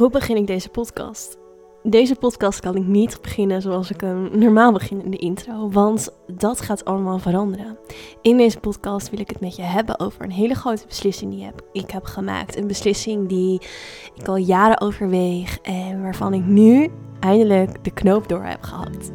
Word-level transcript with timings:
Hoe 0.00 0.10
begin 0.10 0.36
ik 0.36 0.46
deze 0.46 0.68
podcast? 0.68 1.38
Deze 1.82 2.14
podcast 2.14 2.60
kan 2.60 2.76
ik 2.76 2.86
niet 2.86 3.18
beginnen 3.22 3.62
zoals 3.62 3.90
ik 3.90 4.00
hem 4.00 4.38
normaal 4.38 4.72
begin 4.72 5.04
in 5.04 5.10
de 5.10 5.16
intro, 5.16 5.70
want 5.70 6.10
dat 6.36 6.60
gaat 6.60 6.84
allemaal 6.84 7.18
veranderen. 7.18 7.78
In 8.22 8.36
deze 8.36 8.58
podcast 8.58 9.10
wil 9.10 9.20
ik 9.20 9.28
het 9.28 9.40
met 9.40 9.56
je 9.56 9.62
hebben 9.62 10.00
over 10.00 10.22
een 10.22 10.30
hele 10.30 10.54
grote 10.54 10.86
beslissing 10.86 11.32
die 11.32 11.50
ik 11.72 11.90
heb 11.90 12.04
gemaakt. 12.04 12.56
Een 12.56 12.66
beslissing 12.66 13.28
die 13.28 13.60
ik 14.14 14.28
al 14.28 14.36
jaren 14.36 14.80
overweeg 14.80 15.58
en 15.60 16.02
waarvan 16.02 16.34
ik 16.34 16.44
nu 16.44 16.90
eindelijk 17.20 17.84
de 17.84 17.90
knoop 17.90 18.28
door 18.28 18.44
heb 18.44 18.62
gehad. 18.62 19.10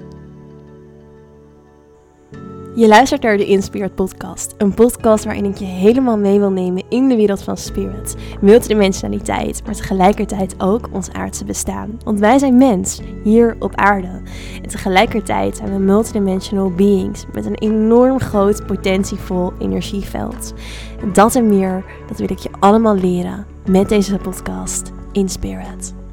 Je 2.75 2.87
luistert 2.87 3.21
naar 3.21 3.37
de 3.37 3.45
Inspired 3.45 3.95
Podcast. 3.95 4.55
Een 4.57 4.73
podcast 4.73 5.23
waarin 5.23 5.45
ik 5.45 5.57
je 5.57 5.65
helemaal 5.65 6.17
mee 6.17 6.39
wil 6.39 6.51
nemen 6.51 6.83
in 6.89 7.09
de 7.09 7.15
wereld 7.15 7.43
van 7.43 7.57
spirit, 7.57 8.15
multidimensionaliteit, 8.41 9.61
maar 9.65 9.75
tegelijkertijd 9.75 10.55
ook 10.57 10.89
ons 10.91 11.11
aardse 11.11 11.45
bestaan. 11.45 11.99
Want 12.03 12.19
wij 12.19 12.37
zijn 12.37 12.57
mens, 12.57 13.01
hier 13.23 13.55
op 13.59 13.75
aarde. 13.75 14.21
En 14.61 14.69
tegelijkertijd 14.69 15.57
zijn 15.57 15.71
we 15.71 15.79
multidimensional 15.79 16.71
beings 16.71 17.25
met 17.33 17.45
een 17.45 17.57
enorm 17.57 18.19
groot 18.19 18.65
potentievol 18.65 19.53
energieveld. 19.59 20.53
En 21.01 21.13
dat 21.13 21.35
en 21.35 21.47
meer, 21.47 21.85
dat 22.07 22.17
wil 22.17 22.31
ik 22.31 22.39
je 22.39 22.49
allemaal 22.59 22.95
leren 22.95 23.45
met 23.65 23.89
deze 23.89 24.17
podcast 24.17 24.91
Inspired. 25.11 26.04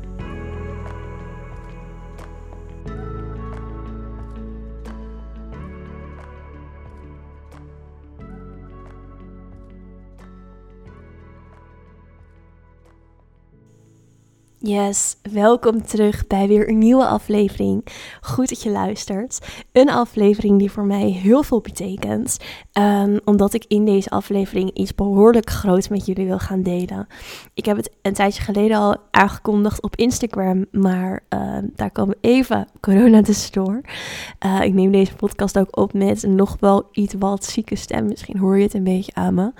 Yes, 14.64 15.16
welkom 15.32 15.86
terug 15.86 16.26
bij 16.26 16.48
weer 16.48 16.68
een 16.68 16.78
nieuwe 16.78 17.06
aflevering. 17.06 17.84
Goed 18.20 18.48
dat 18.48 18.62
je 18.62 18.70
luistert. 18.70 19.62
Een 19.72 19.90
aflevering 19.90 20.58
die 20.58 20.70
voor 20.70 20.84
mij 20.84 21.08
heel 21.08 21.42
veel 21.42 21.60
betekent, 21.60 22.36
um, 22.72 23.20
omdat 23.24 23.54
ik 23.54 23.64
in 23.68 23.84
deze 23.84 24.10
aflevering 24.10 24.70
iets 24.74 24.94
behoorlijk 24.94 25.50
groots 25.50 25.88
met 25.88 26.06
jullie 26.06 26.26
wil 26.26 26.38
gaan 26.38 26.62
delen. 26.62 27.06
Ik 27.54 27.64
heb 27.64 27.76
het 27.76 27.90
een 28.02 28.12
tijdje 28.12 28.42
geleden 28.42 28.76
al 28.76 28.96
aangekondigd 29.10 29.82
op 29.82 29.96
Instagram, 29.96 30.66
maar 30.70 31.24
uh, 31.34 31.58
daar 31.76 31.90
kwam 31.90 32.14
even 32.20 32.68
corona 32.80 33.22
tussendoor. 33.32 33.80
Uh, 34.46 34.60
ik 34.62 34.74
neem 34.74 34.92
deze 34.92 35.14
podcast 35.14 35.58
ook 35.58 35.76
op 35.78 35.92
met 35.92 36.22
nog 36.22 36.56
wel 36.60 36.88
iets 36.92 37.14
wat 37.18 37.44
zieke 37.44 37.76
stem. 37.76 38.06
Misschien 38.06 38.38
hoor 38.38 38.56
je 38.56 38.62
het 38.62 38.74
een 38.74 38.84
beetje 38.84 39.14
aan 39.14 39.34
me. 39.34 39.52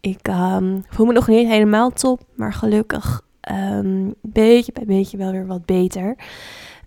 Ik 0.00 0.28
um, 0.28 0.84
voel 0.88 1.06
me 1.06 1.12
nog 1.12 1.28
niet 1.28 1.48
helemaal 1.48 1.90
top, 1.90 2.20
maar 2.34 2.52
gelukkig 2.52 3.28
um, 3.50 4.14
beetje 4.22 4.72
bij 4.72 4.84
beetje 4.84 5.16
wel 5.16 5.30
weer 5.30 5.46
wat 5.46 5.64
beter. 5.64 6.16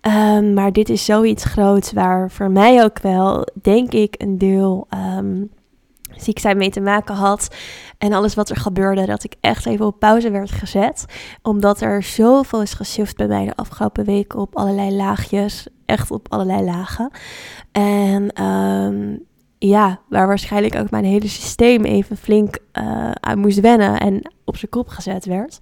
Um, 0.02 0.54
maar 0.54 0.72
dit 0.72 0.90
is 0.90 1.06
zoiets 1.06 1.44
groots 1.44 1.94
waar 1.94 2.32
voor 2.32 2.52
mij 2.52 2.84
ook 2.84 3.00
wel, 3.00 3.48
denk 3.62 3.94
ik, 3.94 4.16
een 4.18 4.38
deel 4.38 4.88
um, 5.18 5.52
ziek 6.16 6.40
zijn 6.40 6.58
mee 6.58 6.70
te 6.70 6.82
maken 6.82 7.16
had. 7.16 7.56
En 7.98 8.14
alles 8.14 8.36
wat 8.36 8.50
er 8.50 8.56
gebeurde, 8.56 9.06
dat 9.06 9.24
ik 9.24 9.36
echt 9.40 9.66
even 9.66 9.86
op 9.86 10.00
pauze 10.00 10.32
werd 10.32 10.52
gezet. 10.52 11.06
Omdat 11.42 11.82
er 11.82 12.04
zoveel 12.04 12.62
is 12.62 12.74
geshift 12.74 13.18
bij 13.18 13.28
mij 13.28 13.46
de 13.46 13.56
afgelopen 13.56 14.06
weken 14.06 14.40
op 14.40 14.56
allerlei 14.56 14.96
laagjes. 14.96 15.68
Echt 15.86 16.12
op 16.12 16.32
allerlei 16.32 16.64
lagen. 16.64 17.12
En 17.72 18.32
ja, 19.58 20.00
waar 20.10 20.28
waarschijnlijk 20.28 20.76
ook 20.76 20.90
mijn 20.90 21.06
hele 21.06 21.28
systeem 21.28 21.84
even 21.84 22.18
flink 22.18 22.58
aan 23.20 23.40
moest 23.40 23.60
wennen 23.60 24.00
en 24.00 24.32
op 24.46 24.58
zijn 24.58 24.72
kop 24.72 24.88
gezet 24.88 25.26
werd. 25.26 25.60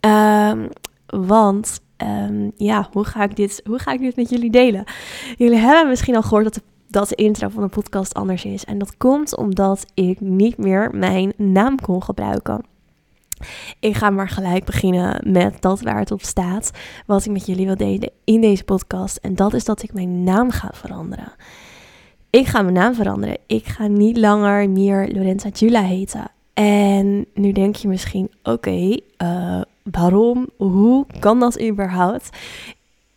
Um, 0.00 0.68
want 1.06 1.80
um, 1.96 2.52
ja, 2.56 2.88
hoe 2.92 3.04
ga, 3.04 3.22
ik 3.22 3.36
dit, 3.36 3.60
hoe 3.64 3.78
ga 3.78 3.92
ik 3.92 4.00
dit 4.00 4.16
met 4.16 4.30
jullie 4.30 4.50
delen? 4.50 4.84
Jullie 5.36 5.58
hebben 5.58 5.88
misschien 5.88 6.16
al 6.16 6.22
gehoord 6.22 6.44
dat 6.44 6.54
de, 6.54 6.62
dat 6.88 7.08
de 7.08 7.14
intro 7.14 7.48
van 7.48 7.62
de 7.62 7.68
podcast 7.68 8.14
anders 8.14 8.44
is. 8.44 8.64
En 8.64 8.78
dat 8.78 8.96
komt 8.96 9.36
omdat 9.36 9.84
ik 9.94 10.20
niet 10.20 10.56
meer 10.56 10.90
mijn 10.94 11.32
naam 11.36 11.80
kon 11.80 12.02
gebruiken. 12.02 12.64
Ik 13.80 13.96
ga 13.96 14.10
maar 14.10 14.28
gelijk 14.28 14.64
beginnen 14.64 15.32
met 15.32 15.62
dat 15.62 15.80
waar 15.80 15.98
het 15.98 16.10
op 16.10 16.22
staat. 16.22 16.70
Wat 17.06 17.24
ik 17.24 17.32
met 17.32 17.46
jullie 17.46 17.66
wil 17.66 17.76
delen 17.76 18.10
in 18.24 18.40
deze 18.40 18.64
podcast. 18.64 19.16
En 19.16 19.34
dat 19.34 19.54
is 19.54 19.64
dat 19.64 19.82
ik 19.82 19.92
mijn 19.92 20.24
naam 20.24 20.50
ga 20.50 20.70
veranderen. 20.72 21.32
Ik 22.30 22.46
ga 22.46 22.62
mijn 22.62 22.74
naam 22.74 22.94
veranderen. 22.94 23.38
Ik 23.46 23.66
ga 23.66 23.86
niet 23.86 24.16
langer 24.16 24.70
meer 24.70 25.08
Lorenza 25.12 25.48
Jula 25.48 25.82
heten. 25.82 26.30
En 26.54 27.26
nu 27.34 27.52
denk 27.52 27.76
je 27.76 27.88
misschien, 27.88 28.30
oké, 28.42 28.50
okay, 28.50 29.02
uh, 29.22 29.60
waarom? 29.90 30.48
Hoe 30.56 31.06
kan 31.20 31.40
dat 31.40 31.62
überhaupt? 31.62 32.28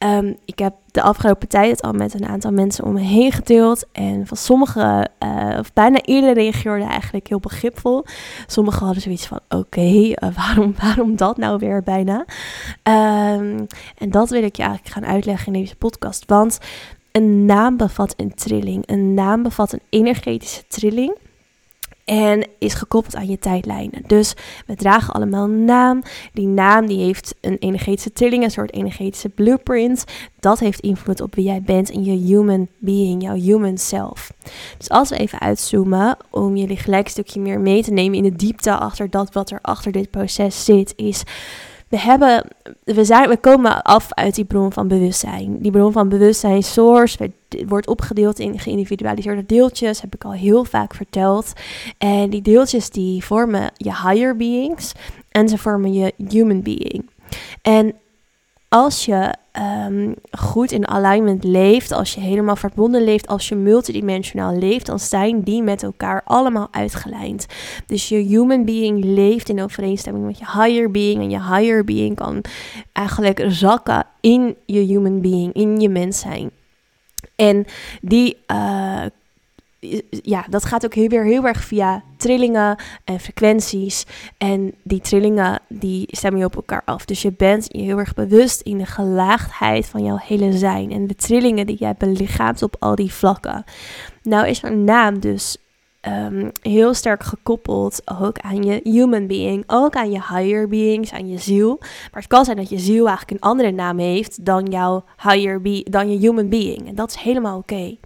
Um, 0.04 0.38
ik 0.46 0.60
heb 0.60 0.74
de 0.92 1.02
afgelopen 1.02 1.48
tijd 1.48 1.72
het 1.72 1.82
al 1.82 1.92
met 1.92 2.14
een 2.14 2.28
aantal 2.28 2.52
mensen 2.52 2.84
om 2.84 2.94
me 2.94 3.00
heen 3.00 3.32
gedeeld. 3.32 3.86
En 3.92 4.28
van 4.28 4.38
sommige, 4.38 5.08
uh, 5.24 5.58
of 5.60 5.74
bijna 5.74 6.06
iedereen 6.06 6.34
reageerde 6.34 6.86
eigenlijk 6.86 7.28
heel 7.28 7.40
begripvol. 7.40 8.06
Sommigen 8.48 8.86
hadden 8.86 9.02
zoiets 9.04 9.26
van: 9.26 9.40
oké, 9.50 9.82
uh, 9.82 10.14
waarom, 10.36 10.76
waarom 10.84 11.16
dat 11.16 11.38
nou 11.38 11.58
weer 11.58 11.84
bijna? 11.84 12.18
Um, 12.84 13.68
en 13.98 14.10
dat 14.10 14.30
wil 14.30 14.44
ik 14.44 14.56
je 14.56 14.64
eigenlijk 14.64 14.94
gaan 14.94 15.06
uitleggen 15.06 15.54
in 15.54 15.60
deze 15.60 15.76
podcast. 15.76 16.26
Want 16.26 16.60
een 17.12 17.46
naam 17.46 17.78
bevat 17.78 18.14
een 18.18 18.34
trilling. 18.34 18.84
Een 18.86 19.14
naam 19.14 19.44
bevat 19.44 19.74
een 19.74 19.82
energetische 19.90 20.64
trilling. 20.68 21.18
En 22.06 22.48
is 22.60 22.74
gekoppeld 22.74 23.16
aan 23.16 23.28
je 23.28 23.40
tijdlijnen. 23.40 24.04
Dus 24.08 24.34
we 24.66 24.76
dragen 24.76 25.14
allemaal 25.14 25.44
een 25.44 25.66
naam. 25.66 26.02
Die 26.34 26.48
naam 26.48 26.88
die 26.88 27.04
heeft 27.04 27.36
een 27.42 27.58
energetische 27.58 28.14
trilling, 28.14 28.44
een 28.44 28.52
soort 28.52 28.74
energetische 28.74 29.30
blueprint. 29.30 30.04
Dat 30.40 30.60
heeft 30.60 30.80
invloed 30.80 31.22
op 31.22 31.36
wie 31.36 31.46
jij 31.46 31.62
bent 31.62 31.90
in 31.90 32.04
je 32.04 32.18
human 32.18 32.68
being, 32.78 33.22
jouw 33.22 33.36
human 33.36 33.78
self. 33.78 34.32
Dus 34.78 34.90
als 34.90 35.10
we 35.10 35.18
even 35.18 35.40
uitzoomen, 35.40 36.18
om 36.30 36.56
jullie 36.56 36.78
gelijk 36.78 37.06
een 37.06 37.12
stukje 37.12 37.40
meer 37.40 37.60
mee 37.60 37.84
te 37.84 37.92
nemen 37.92 38.18
in 38.18 38.24
de 38.24 38.36
diepte 38.36 38.78
achter 38.78 39.10
dat 39.10 39.34
wat 39.34 39.52
er 39.52 39.60
achter 39.62 39.92
dit 39.92 40.10
proces 40.10 40.66
zit, 40.66 40.94
is 40.96 41.24
we 41.92 42.00
hebben, 42.00 42.44
we, 42.84 43.06
zijn, 43.06 43.30
we 43.30 43.38
komen 43.38 43.82
af 43.82 44.14
uit 44.14 44.36
die 44.36 44.46
bron 44.46 44.74
van 44.74 44.88
bewustzijn. 44.88 45.60
Die 45.62 45.72
bron 45.72 45.92
van 45.92 46.10
bewustzijn, 46.10 46.64
source, 46.64 47.32
wordt 47.68 47.88
opgedeeld 47.88 48.40
in 48.40 48.60
geïndividualiseerde 48.60 49.46
deeltjes, 49.46 50.02
heb 50.02 50.16
ik 50.16 50.24
al 50.24 50.34
heel 50.34 50.64
vaak 50.64 50.94
verteld. 50.94 51.54
En 51.98 52.30
die 52.30 52.42
deeltjes 52.42 52.90
die 52.90 53.26
vormen 53.26 53.72
je 53.78 53.90
higher 53.90 54.36
beings 54.36 54.92
en 55.30 55.50
ze 55.50 55.58
vormen 55.58 55.94
je 55.94 56.14
human 56.28 56.62
being. 56.62 57.10
En 57.62 57.94
als 58.74 59.06
je 59.06 59.34
um, 59.88 60.14
goed 60.32 60.72
in 60.72 60.88
alignment 60.88 61.44
leeft, 61.44 61.92
als 61.92 62.14
je 62.14 62.22
helemaal 62.22 62.56
verbonden 62.56 63.04
leeft, 63.04 63.28
als 63.28 63.50
je 63.50 63.56
multidimensionaal 63.56 64.58
leeft, 64.58 64.86
dan 64.86 65.00
zijn 65.00 65.44
die 65.44 65.64
met 65.64 65.84
elkaar 65.84 66.22
allemaal 66.26 66.68
uitgelijnd. 66.72 67.46
Dus 67.86 68.10
je 68.10 68.16
human 68.16 68.66
being 68.66 69.04
leeft 69.04 69.50
in 69.50 69.62
overeenstemming 69.62 70.26
met 70.26 70.38
je 70.38 70.46
higher 70.46 70.92
being. 70.92 71.22
En 71.22 71.30
je 71.30 71.44
higher 71.44 71.84
being 71.84 72.16
kan 72.16 72.44
eigenlijk 72.94 73.44
zakken 73.48 74.06
in 74.22 74.56
je 74.66 74.80
human 74.80 75.22
being, 75.22 75.54
in 75.54 75.80
je 75.80 75.90
mens 75.90 76.20
zijn. 76.20 76.52
En 77.36 77.66
die 78.02 78.38
uh, 78.52 79.06
ja, 80.10 80.46
dat 80.50 80.66
gaat 80.66 80.86
ook 80.86 80.94
weer 80.94 81.24
heel 81.24 81.46
erg 81.46 81.64
via 81.64 82.04
trillingen 82.18 82.76
en 83.04 83.20
frequenties. 83.20 84.06
En 84.38 84.74
die 84.84 85.02
trillingen, 85.02 85.60
die 85.68 86.08
stemmen 86.12 86.40
je 86.40 86.46
op 86.46 86.56
elkaar 86.56 86.82
af. 86.86 87.06
Dus 87.06 87.22
je 87.22 87.32
bent 87.32 87.66
je 87.68 87.82
heel 87.82 87.98
erg 87.98 88.14
bewust 88.14 88.62
in 88.62 88.78
de 88.78 88.86
gelaagdheid 88.86 89.86
van 89.86 90.04
jouw 90.04 90.18
hele 90.22 90.58
zijn. 90.58 90.92
En 90.92 91.08
de 91.08 91.16
trillingen 91.16 91.66
die 91.66 91.78
jij 91.78 91.96
belichaamt 91.98 92.64
op 92.64 92.76
al 92.80 92.96
die 92.96 93.14
vlakken. 93.14 93.64
Nou 94.24 94.48
is 94.48 94.62
een 94.62 94.84
naam 94.84 95.20
dus 95.20 95.58
um, 96.08 96.52
heel 96.62 96.94
sterk 96.94 97.24
gekoppeld 97.24 98.02
ook 98.22 98.40
aan 98.40 98.64
je 98.64 98.80
human 98.84 99.28
being. 99.28 99.64
Ook 99.68 99.96
aan 99.96 100.12
je 100.12 100.22
higher 100.30 100.68
beings, 100.68 101.12
aan 101.12 101.30
je 101.30 101.38
ziel. 101.38 101.78
Maar 101.80 102.22
het 102.22 102.28
kan 102.28 102.46
zijn 102.46 102.58
dat 102.58 102.70
je 102.70 102.80
ziel 102.80 103.08
eigenlijk 103.08 103.32
een 103.32 103.50
andere 103.50 103.72
naam 103.72 103.98
heeft 103.98 104.46
dan 104.46 104.66
jouw 104.66 105.04
higher 105.18 105.62
be 105.62 105.86
dan 105.90 106.12
je 106.12 106.18
human 106.18 106.50
being. 106.50 106.88
En 106.88 106.96
dat 106.96 107.10
is 107.10 107.16
helemaal 107.16 107.58
oké. 107.58 107.74
Okay. 107.74 108.00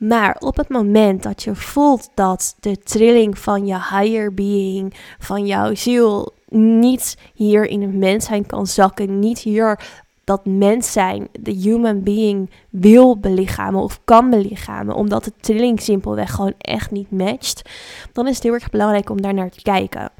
Maar 0.00 0.36
op 0.38 0.56
het 0.56 0.68
moment 0.68 1.22
dat 1.22 1.42
je 1.42 1.54
voelt 1.54 2.10
dat 2.14 2.56
de 2.60 2.78
trilling 2.78 3.38
van 3.38 3.66
je 3.66 3.74
higher 3.74 4.34
being, 4.34 4.94
van 5.18 5.46
jouw 5.46 5.74
ziel, 5.74 6.32
niet 6.48 7.16
hier 7.34 7.66
in 7.66 7.82
het 7.82 7.94
mens 7.94 8.24
zijn 8.24 8.46
kan 8.46 8.66
zakken, 8.66 9.18
niet 9.18 9.38
hier 9.38 9.80
dat 10.24 10.46
mens 10.46 10.92
zijn, 10.92 11.28
de 11.40 11.50
human 11.50 12.02
being, 12.02 12.50
wil 12.70 13.18
belichamen 13.18 13.82
of 13.82 14.00
kan 14.04 14.30
belichamen, 14.30 14.94
omdat 14.94 15.24
de 15.24 15.32
trilling 15.40 15.80
simpelweg 15.80 16.30
gewoon 16.30 16.54
echt 16.58 16.90
niet 16.90 17.10
matcht, 17.10 17.68
dan 18.12 18.26
is 18.28 18.34
het 18.34 18.42
heel 18.42 18.52
erg 18.52 18.70
belangrijk 18.70 19.10
om 19.10 19.20
daar 19.20 19.34
naar 19.34 19.50
te 19.50 19.62
kijken. 19.62 20.10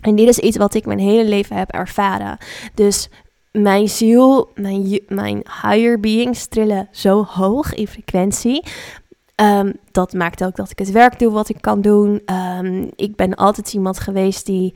En 0.00 0.14
dit 0.16 0.28
is 0.28 0.38
iets 0.38 0.56
wat 0.56 0.74
ik 0.74 0.86
mijn 0.86 0.98
hele 0.98 1.28
leven 1.28 1.56
heb 1.56 1.70
ervaren. 1.70 2.38
Dus 2.74 3.08
mijn 3.62 3.88
ziel, 3.88 4.50
mijn, 4.54 5.00
mijn 5.08 5.42
higher 5.62 6.00
beings 6.00 6.46
trillen 6.46 6.88
zo 6.90 7.24
hoog 7.24 7.74
in 7.74 7.86
frequentie 7.86 8.64
Um, 9.42 9.72
dat 9.90 10.12
maakt 10.12 10.44
ook 10.44 10.56
dat 10.56 10.70
ik 10.70 10.78
het 10.78 10.90
werk 10.90 11.18
doe 11.18 11.32
wat 11.32 11.48
ik 11.48 11.60
kan 11.60 11.80
doen. 11.80 12.22
Um, 12.60 12.90
ik 12.96 13.16
ben 13.16 13.34
altijd 13.34 13.72
iemand 13.72 14.00
geweest 14.00 14.46
die 14.46 14.74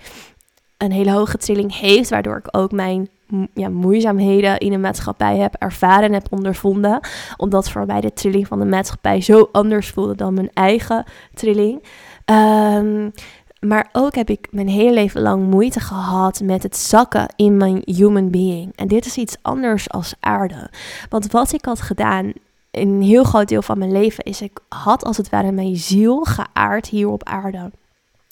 een 0.76 0.92
hele 0.92 1.10
hoge 1.10 1.36
trilling 1.36 1.78
heeft, 1.78 2.10
waardoor 2.10 2.36
ik 2.36 2.56
ook 2.56 2.72
mijn 2.72 3.08
ja, 3.54 3.68
moeizaamheden 3.68 4.58
in 4.58 4.70
de 4.70 4.78
maatschappij 4.78 5.36
heb 5.36 5.54
ervaren 5.54 6.04
en 6.04 6.12
heb 6.12 6.26
ondervonden. 6.30 7.00
Omdat 7.36 7.70
voor 7.70 7.86
mij 7.86 8.00
de 8.00 8.12
trilling 8.12 8.46
van 8.46 8.58
de 8.58 8.64
maatschappij 8.64 9.20
zo 9.20 9.48
anders 9.52 9.90
voelde 9.90 10.14
dan 10.14 10.34
mijn 10.34 10.50
eigen 10.52 11.04
trilling. 11.34 11.84
Um, 12.24 13.12
maar 13.60 13.88
ook 13.92 14.14
heb 14.14 14.30
ik 14.30 14.48
mijn 14.50 14.68
hele 14.68 14.92
leven 14.92 15.20
lang 15.20 15.50
moeite 15.50 15.80
gehad 15.80 16.40
met 16.40 16.62
het 16.62 16.76
zakken 16.76 17.32
in 17.36 17.56
mijn 17.56 17.82
human 17.84 18.30
being. 18.30 18.76
En 18.76 18.88
dit 18.88 19.06
is 19.06 19.16
iets 19.16 19.36
anders 19.42 19.90
als 19.90 20.14
aarde. 20.20 20.70
Want 21.08 21.32
wat 21.32 21.52
ik 21.52 21.64
had 21.64 21.80
gedaan 21.80 22.32
een 22.70 23.02
heel 23.02 23.24
groot 23.24 23.48
deel 23.48 23.62
van 23.62 23.78
mijn 23.78 23.92
leven 23.92 24.24
is, 24.24 24.42
ik 24.42 24.58
had 24.68 25.04
als 25.04 25.16
het 25.16 25.28
ware 25.28 25.52
mijn 25.52 25.76
ziel 25.76 26.24
geaard 26.24 26.88
hier 26.88 27.08
op 27.08 27.24
aarde. 27.24 27.70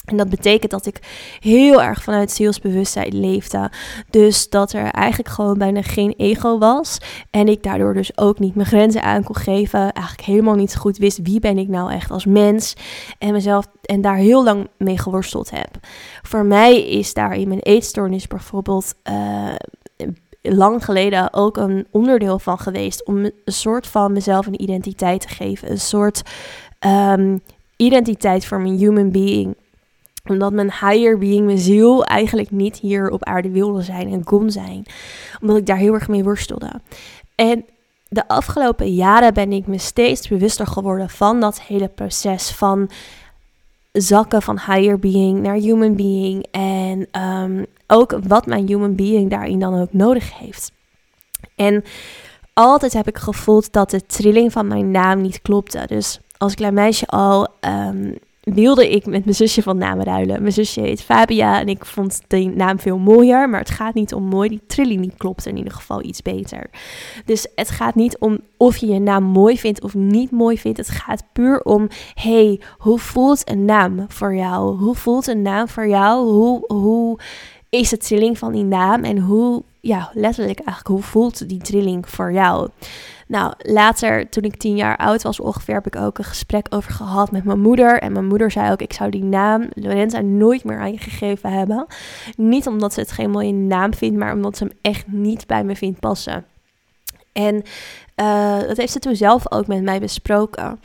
En 0.06 0.16
dat 0.16 0.28
betekent 0.28 0.70
dat 0.70 0.86
ik 0.86 1.00
heel 1.40 1.82
erg 1.82 2.02
vanuit 2.02 2.30
zielsbewustzijn 2.30 3.20
leefde. 3.20 3.70
Dus 4.10 4.48
dat 4.48 4.72
er 4.72 4.90
eigenlijk 4.90 5.28
gewoon 5.34 5.58
bijna 5.58 5.82
geen 5.82 6.14
ego 6.16 6.58
was. 6.58 6.98
En 7.30 7.48
ik 7.48 7.62
daardoor 7.62 7.94
dus 7.94 8.18
ook 8.18 8.38
niet 8.38 8.54
mijn 8.54 8.66
grenzen 8.66 9.02
aan 9.02 9.22
kon 9.22 9.36
geven. 9.36 9.92
Eigenlijk 9.92 10.26
helemaal 10.26 10.54
niet 10.54 10.76
goed 10.76 10.96
wist 10.96 11.18
wie 11.22 11.40
ben 11.40 11.58
ik 11.58 11.68
nou 11.68 11.92
echt 11.92 12.10
als 12.10 12.24
mens. 12.24 12.74
En 13.18 13.32
mezelf 13.32 13.66
en 13.82 14.00
daar 14.00 14.16
heel 14.16 14.44
lang 14.44 14.68
mee 14.78 14.98
geworsteld 14.98 15.50
heb. 15.50 15.70
Voor 16.22 16.44
mij 16.44 16.88
is 16.88 17.14
daar 17.14 17.36
in 17.36 17.48
mijn 17.48 17.60
eetstoornis 17.60 18.26
bijvoorbeeld. 18.26 18.94
Uh, 19.10 19.54
lang 20.54 20.84
geleden 20.84 21.32
ook 21.32 21.56
een 21.56 21.86
onderdeel 21.90 22.38
van 22.38 22.58
geweest 22.58 23.04
om 23.04 23.16
een 23.16 23.32
soort 23.44 23.86
van 23.86 24.12
mezelf 24.12 24.46
een 24.46 24.62
identiteit 24.62 25.20
te 25.20 25.28
geven. 25.28 25.70
Een 25.70 25.80
soort 25.80 26.22
um, 26.86 27.40
identiteit 27.76 28.46
voor 28.46 28.60
mijn 28.60 28.76
human 28.76 29.10
being 29.10 29.56
omdat 30.28 30.52
mijn 30.52 30.72
higher 30.80 31.18
being, 31.18 31.44
mijn 31.44 31.58
ziel, 31.58 32.04
eigenlijk 32.04 32.50
niet 32.50 32.76
hier 32.76 33.10
op 33.10 33.24
aarde 33.24 33.50
wilde 33.50 33.82
zijn 33.82 34.12
en 34.12 34.24
kon 34.24 34.50
zijn. 34.50 34.84
Omdat 35.40 35.56
ik 35.56 35.66
daar 35.66 35.76
heel 35.76 35.94
erg 35.94 36.08
mee 36.08 36.24
worstelde. 36.24 36.70
En 37.34 37.64
de 38.08 38.28
afgelopen 38.28 38.94
jaren 38.94 39.34
ben 39.34 39.52
ik 39.52 39.66
me 39.66 39.78
steeds 39.78 40.28
bewuster 40.28 40.66
geworden 40.66 41.10
van 41.10 41.40
dat 41.40 41.60
hele 41.60 41.88
proces 41.88 42.50
van 42.50 42.90
zakken 43.92 44.42
van 44.42 44.60
higher 44.66 44.98
being 44.98 45.40
naar 45.40 45.54
human 45.54 45.96
being. 45.96 46.46
En 46.50 47.06
ehm, 47.10 47.64
ook 47.86 48.18
wat 48.26 48.46
mijn 48.46 48.66
human 48.66 48.94
being 48.94 49.30
daarin 49.30 49.58
dan 49.58 49.80
ook 49.80 49.92
nodig 49.92 50.38
heeft. 50.38 50.72
En 51.54 51.84
altijd 52.52 52.92
heb 52.92 53.08
ik 53.08 53.18
gevoeld 53.18 53.72
dat 53.72 53.90
de 53.90 54.06
trilling 54.06 54.52
van 54.52 54.66
mijn 54.66 54.90
naam 54.90 55.20
niet 55.20 55.42
klopte. 55.42 55.82
Dus 55.86 56.20
als 56.38 56.54
klein 56.54 56.74
meisje 56.74 57.06
al 57.06 57.48
um, 57.60 58.18
wilde 58.54 58.90
ik 58.90 59.06
met 59.06 59.24
mijn 59.24 59.36
zusje 59.36 59.62
van 59.62 59.78
naam 59.78 60.00
ruilen. 60.00 60.40
Mijn 60.40 60.52
zusje 60.52 60.80
heet 60.80 61.02
Fabia 61.02 61.60
en 61.60 61.68
ik 61.68 61.84
vond 61.84 62.20
de 62.26 62.44
naam 62.44 62.78
veel 62.78 62.98
mooier. 62.98 63.48
Maar 63.48 63.60
het 63.60 63.70
gaat 63.70 63.94
niet 63.94 64.14
om 64.14 64.22
mooi. 64.22 64.48
Die 64.48 64.60
trilling 64.66 65.00
niet 65.00 65.16
klopt 65.16 65.46
in 65.46 65.56
ieder 65.56 65.72
geval 65.72 66.02
iets 66.02 66.22
beter. 66.22 66.70
Dus 67.24 67.46
het 67.54 67.70
gaat 67.70 67.94
niet 67.94 68.18
om 68.18 68.40
of 68.56 68.76
je 68.76 68.86
je 68.86 69.00
naam 69.00 69.24
mooi 69.24 69.58
vindt 69.58 69.82
of 69.82 69.94
niet 69.94 70.30
mooi 70.30 70.58
vindt. 70.58 70.78
Het 70.78 70.88
gaat 70.88 71.24
puur 71.32 71.62
om, 71.62 71.88
hey, 72.14 72.60
hoe 72.78 72.98
voelt 72.98 73.50
een 73.50 73.64
naam 73.64 74.04
voor 74.08 74.34
jou? 74.34 74.78
Hoe 74.78 74.94
voelt 74.94 75.26
een 75.26 75.42
naam 75.42 75.68
voor 75.68 75.88
jou? 75.88 76.30
Hoe, 76.30 76.64
hoe 76.66 77.18
is 77.68 77.88
de 77.88 77.96
trilling 77.96 78.38
van 78.38 78.52
die 78.52 78.64
naam? 78.64 79.04
En 79.04 79.18
hoe, 79.18 79.62
ja, 79.80 80.10
letterlijk 80.12 80.58
eigenlijk, 80.58 80.88
hoe 80.88 81.02
voelt 81.02 81.48
die 81.48 81.58
trilling 81.58 82.08
voor 82.08 82.32
jou? 82.32 82.68
Nou, 83.28 83.52
later, 83.58 84.28
toen 84.28 84.42
ik 84.42 84.56
tien 84.56 84.76
jaar 84.76 84.96
oud 84.96 85.22
was 85.22 85.40
ongeveer, 85.40 85.74
heb 85.74 85.86
ik 85.86 85.96
ook 85.96 86.18
een 86.18 86.24
gesprek 86.24 86.66
over 86.70 86.92
gehad 86.92 87.30
met 87.30 87.44
mijn 87.44 87.60
moeder. 87.60 87.98
En 87.98 88.12
mijn 88.12 88.26
moeder 88.26 88.50
zei 88.50 88.72
ook, 88.72 88.80
ik 88.80 88.92
zou 88.92 89.10
die 89.10 89.24
naam 89.24 89.68
Lorenza 89.74 90.20
nooit 90.20 90.64
meer 90.64 90.78
aan 90.78 90.92
je 90.92 90.98
gegeven 90.98 91.52
hebben. 91.52 91.86
Niet 92.36 92.66
omdat 92.66 92.92
ze 92.92 93.00
het 93.00 93.12
geen 93.12 93.30
mooie 93.30 93.52
naam 93.52 93.94
vindt, 93.94 94.16
maar 94.16 94.32
omdat 94.32 94.56
ze 94.56 94.64
hem 94.64 94.72
echt 94.82 95.06
niet 95.06 95.46
bij 95.46 95.64
me 95.64 95.76
vindt 95.76 96.00
passen. 96.00 96.44
En 97.32 97.62
uh, 98.16 98.60
dat 98.60 98.76
heeft 98.76 98.92
ze 98.92 98.98
toen 98.98 99.16
zelf 99.16 99.52
ook 99.52 99.66
met 99.66 99.82
mij 99.82 100.00
besproken. 100.00 100.80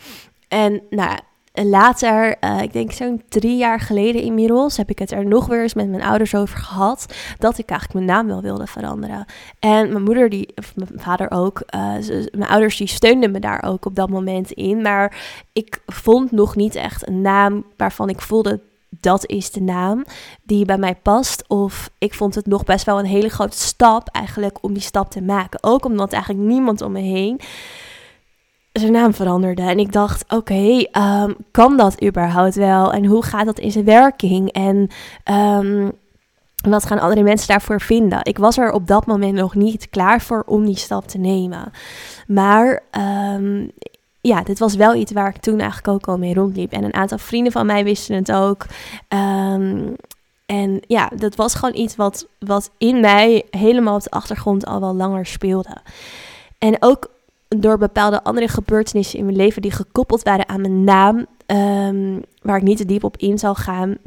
En 0.48 0.82
nou, 0.90 1.20
later, 1.54 2.36
uh, 2.42 2.62
ik 2.62 2.74
denk 2.74 2.92
zo'n 2.92 3.22
drie 3.30 3.58
jaar 3.58 3.80
geleden 3.80 4.22
inmiddels, 4.22 4.78
heb 4.78 4.90
ik 4.90 5.00
het 5.00 5.12
er 5.12 5.26
nog 5.26 5.48
weer 5.48 5.62
eens 5.62 5.74
met 5.74 5.90
mijn 5.90 6.04
ouders 6.04 6.36
over 6.36 6.58
gehad. 6.58 7.06
Dat 7.38 7.58
ik 7.58 7.70
eigenlijk 7.70 8.06
mijn 8.06 8.18
naam 8.18 8.28
wel 8.28 8.42
wilde 8.42 8.68
veranderen. 8.68 9.26
En 9.60 9.92
mijn 9.92 10.04
moeder, 10.04 10.30
die, 10.30 10.52
of 10.56 10.76
mijn 10.76 10.90
vader 10.96 11.32
ook, 11.32 11.64
uh, 11.76 11.94
mijn 12.32 12.50
ouders 12.50 12.78
die 12.78 12.88
steunden 12.88 13.32
me 13.32 13.40
daar 13.40 13.64
ook 13.64 13.86
op 13.86 13.96
dat 13.96 14.10
moment 14.10 14.52
in. 14.52 14.82
Maar 14.82 15.22
ik 15.54 15.82
vond 15.86 16.32
nog 16.32 16.56
niet 16.56 16.76
echt 16.76 17.08
een 17.08 17.22
naam 17.22 17.66
waarvan 17.78 18.10
ik 18.10 18.22
voelde 18.22 18.60
dat 19.00 19.26
is 19.26 19.52
de 19.52 19.62
naam 19.62 20.06
die 20.44 20.66
bij 20.66 20.78
mij 20.78 20.96
past. 20.96 21.44
Of 21.48 21.90
ik 21.98 22.14
vond 22.14 22.36
het 22.36 22.46
nog 22.46 22.64
best 22.64 22.86
wel 22.86 23.00
een 23.00 23.06
hele 23.06 23.30
grote 23.30 23.58
stap 23.58 24.08
eigenlijk 24.08 24.58
om 24.62 24.74
die 24.74 24.82
stap 24.82 25.12
te 25.12 25.22
maken. 25.22 25.64
Ook 25.64 25.86
omdat 25.86 26.14
eigenlijk 26.14 26.44
niemand 26.44 26.82
om 26.82 26.92
me 26.92 27.00
heen 27.00 27.40
zijn 28.72 28.92
naam 28.92 29.14
veranderde. 29.14 29.62
En 29.62 29.80
ik 29.80 29.92
dacht, 29.92 30.34
oké, 30.34 30.86
ehm, 30.92 31.34
kan 31.52 31.78
dat 31.78 32.04
überhaupt 32.04 32.56
wel? 32.56 32.94
En 32.94 33.06
hoe 33.06 33.24
gaat 33.24 33.46
dat 33.46 33.60
in 33.60 33.72
zijn 33.72 33.86
werking? 33.86 34.52
En 34.52 34.88
um, 35.34 35.92
wat 36.70 36.86
gaan 36.86 37.00
andere 37.00 37.24
mensen 37.24 37.48
daarvoor 37.48 37.82
vinden? 37.82 38.20
Ik 38.24 38.38
was 38.38 38.58
er 38.58 38.72
op 38.72 38.88
dat 38.88 39.06
moment 39.06 39.34
nog 39.34 39.56
niet 39.56 39.90
klaar 39.90 40.22
voor 40.22 40.44
om 40.46 40.66
die 40.66 40.78
stap 40.78 41.08
te 41.08 41.18
nemen. 41.18 41.72
Maar 42.28 42.84
um, 43.36 43.72
ja, 44.22 44.44
dit 44.44 44.60
was 44.60 44.76
wel 44.76 44.96
iets 44.96 45.12
waar 45.12 45.30
ik 45.30 45.42
toen 45.42 45.60
eigenlijk 45.60 45.88
ook 45.88 46.08
al 46.08 46.18
mee 46.18 46.34
rondliep. 46.34 46.72
En 46.72 46.84
een 46.84 46.94
aantal 46.94 47.18
vrienden 47.18 47.52
van 47.52 47.66
mij 47.66 47.84
wisten 47.84 48.16
het 48.16 48.32
ook. 48.32 48.66
en 50.46 50.80
ja, 50.88 51.10
dat 51.16 51.36
was 51.36 51.56
gewoon 51.56 51.76
iets 51.76 51.96
wat, 51.96 52.28
wat 52.40 52.72
in 52.78 53.00
mij 53.00 53.46
helemaal 53.50 53.96
op 53.96 54.04
de 54.04 54.10
achtergrond 54.10 54.66
al 54.66 54.80
wel 54.80 54.96
langer 54.96 55.26
speelde. 55.26 55.78
En 56.58 56.76
ook 56.80 57.10
door 57.58 57.78
bepaalde 57.78 58.24
andere 58.24 58.48
gebeurtenissen 58.48 59.20
in 59.20 59.26
mijn 59.26 59.38
leven 59.38 59.62
die 59.62 59.72
gekoppeld 59.72 60.24
waren 60.24 60.50
aan 60.50 60.62
mijn 60.62 60.84
naam, 60.84 61.26
ehm, 61.46 62.20
waar 62.42 62.58
ik 62.58 62.64
niet 62.64 62.78
te 62.78 62.86
diep 62.86 63.04
op 63.04 63.18
in 63.18 63.40
zal 63.40 63.56
gaan, 63.56 63.98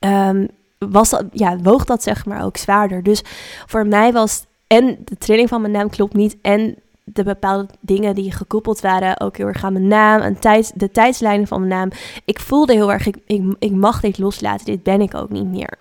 um, 0.00 0.48
was 0.78 1.10
dat, 1.10 1.24
ja, 1.32 1.58
woog 1.58 1.84
dat 1.84 2.02
zeg 2.02 2.26
maar 2.26 2.44
ook 2.44 2.56
zwaarder. 2.56 3.02
Dus 3.02 3.22
voor 3.66 3.86
mij 3.86 4.12
was 4.12 4.46
en 4.66 4.98
de 5.04 5.16
trilling 5.18 5.48
van 5.48 5.60
mijn 5.60 5.72
naam 5.72 5.90
klopt 5.90 6.14
niet 6.14 6.36
en 6.42 6.76
de 7.04 7.24
bepaalde 7.24 7.66
dingen 7.80 8.14
die 8.14 8.32
gekoppeld 8.32 8.80
waren, 8.80 9.20
ook 9.20 9.36
heel 9.36 9.46
erg 9.46 9.64
aan 9.64 9.72
mijn 9.72 9.88
naam, 9.88 10.20
en 10.20 10.38
tijd, 10.38 10.72
de 10.74 10.90
tijdslijnen 10.90 11.46
van 11.46 11.58
mijn 11.58 11.72
naam. 11.72 11.90
Ik 12.24 12.40
voelde 12.40 12.72
heel 12.72 12.92
erg, 12.92 13.06
ik, 13.06 13.16
ik, 13.26 13.54
ik 13.58 13.72
mag 13.72 14.00
dit 14.00 14.18
loslaten, 14.18 14.66
dit 14.66 14.82
ben 14.82 15.00
ik 15.00 15.14
ook 15.14 15.30
niet 15.30 15.46
meer. 15.46 15.78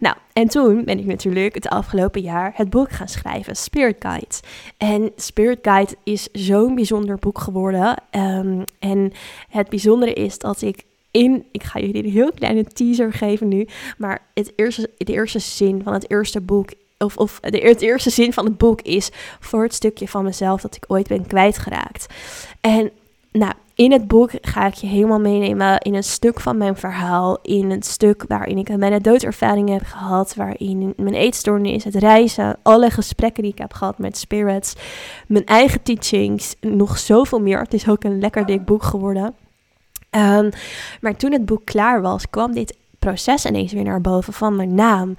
Nou, 0.00 0.16
en 0.32 0.48
toen 0.48 0.84
ben 0.84 0.98
ik 0.98 1.06
natuurlijk 1.06 1.54
het 1.54 1.68
afgelopen 1.68 2.20
jaar 2.20 2.52
het 2.54 2.70
boek 2.70 2.90
gaan 2.90 3.08
schrijven, 3.08 3.56
Spirit 3.56 3.96
Guide. 3.98 4.34
En 4.76 5.12
Spirit 5.16 5.58
Guide 5.62 5.94
is 6.04 6.28
zo'n 6.32 6.74
bijzonder 6.74 7.16
boek 7.16 7.38
geworden. 7.38 7.96
Um, 8.10 8.64
en 8.78 9.12
het 9.48 9.68
bijzondere 9.68 10.12
is 10.12 10.38
dat 10.38 10.62
ik 10.62 10.84
in, 11.10 11.44
ik 11.52 11.62
ga 11.62 11.80
jullie 11.80 12.04
een 12.04 12.10
heel 12.10 12.32
kleine 12.32 12.64
teaser 12.64 13.12
geven 13.12 13.48
nu, 13.48 13.66
maar 13.98 14.22
het 14.34 14.52
eerste, 14.56 14.90
de 14.96 15.12
eerste 15.12 15.38
zin 15.38 15.82
van 15.82 15.92
het 15.92 16.10
eerste 16.10 16.40
boek 16.40 16.70
of, 16.98 17.16
of 17.16 17.40
de, 17.40 17.50
de, 17.50 17.76
eerste 17.78 18.10
zin 18.10 18.32
van 18.32 18.44
het 18.44 18.58
boek 18.58 18.80
is 18.80 19.10
voor 19.40 19.62
het 19.62 19.74
stukje 19.74 20.08
van 20.08 20.24
mezelf 20.24 20.60
dat 20.60 20.76
ik 20.76 20.84
ooit 20.86 21.08
ben 21.08 21.26
kwijtgeraakt. 21.26 22.06
En 22.60 22.90
nou, 23.32 23.52
in 23.78 23.92
het 23.92 24.08
boek 24.08 24.30
ga 24.40 24.66
ik 24.66 24.74
je 24.74 24.86
helemaal 24.86 25.20
meenemen 25.20 25.78
in 25.78 25.94
een 25.94 26.04
stuk 26.04 26.40
van 26.40 26.56
mijn 26.56 26.76
verhaal. 26.76 27.38
In 27.42 27.70
een 27.70 27.82
stuk 27.82 28.24
waarin 28.28 28.58
ik 28.58 28.78
bijna 28.78 28.98
doodervaring 28.98 29.68
heb 29.68 29.82
gehad. 29.84 30.34
Waarin 30.34 30.94
mijn 30.96 31.14
eetstoornis, 31.14 31.84
het 31.84 31.94
reizen, 31.94 32.56
alle 32.62 32.90
gesprekken 32.90 33.42
die 33.42 33.52
ik 33.52 33.58
heb 33.58 33.72
gehad 33.72 33.98
met 33.98 34.16
spirits. 34.16 34.74
Mijn 35.26 35.44
eigen 35.44 35.82
teachings, 35.82 36.54
nog 36.60 36.98
zoveel 36.98 37.40
meer. 37.40 37.58
Het 37.58 37.74
is 37.74 37.88
ook 37.88 38.04
een 38.04 38.20
lekker 38.20 38.46
dik 38.46 38.64
boek 38.64 38.82
geworden. 38.82 39.34
Um, 40.10 40.50
maar 41.00 41.16
toen 41.16 41.32
het 41.32 41.46
boek 41.46 41.64
klaar 41.64 42.02
was, 42.02 42.30
kwam 42.30 42.52
dit 42.52 42.76
proces 42.98 43.46
ineens 43.46 43.72
weer 43.72 43.84
naar 43.84 44.00
boven 44.00 44.32
van 44.32 44.56
mijn 44.56 44.74
naam. 44.74 45.14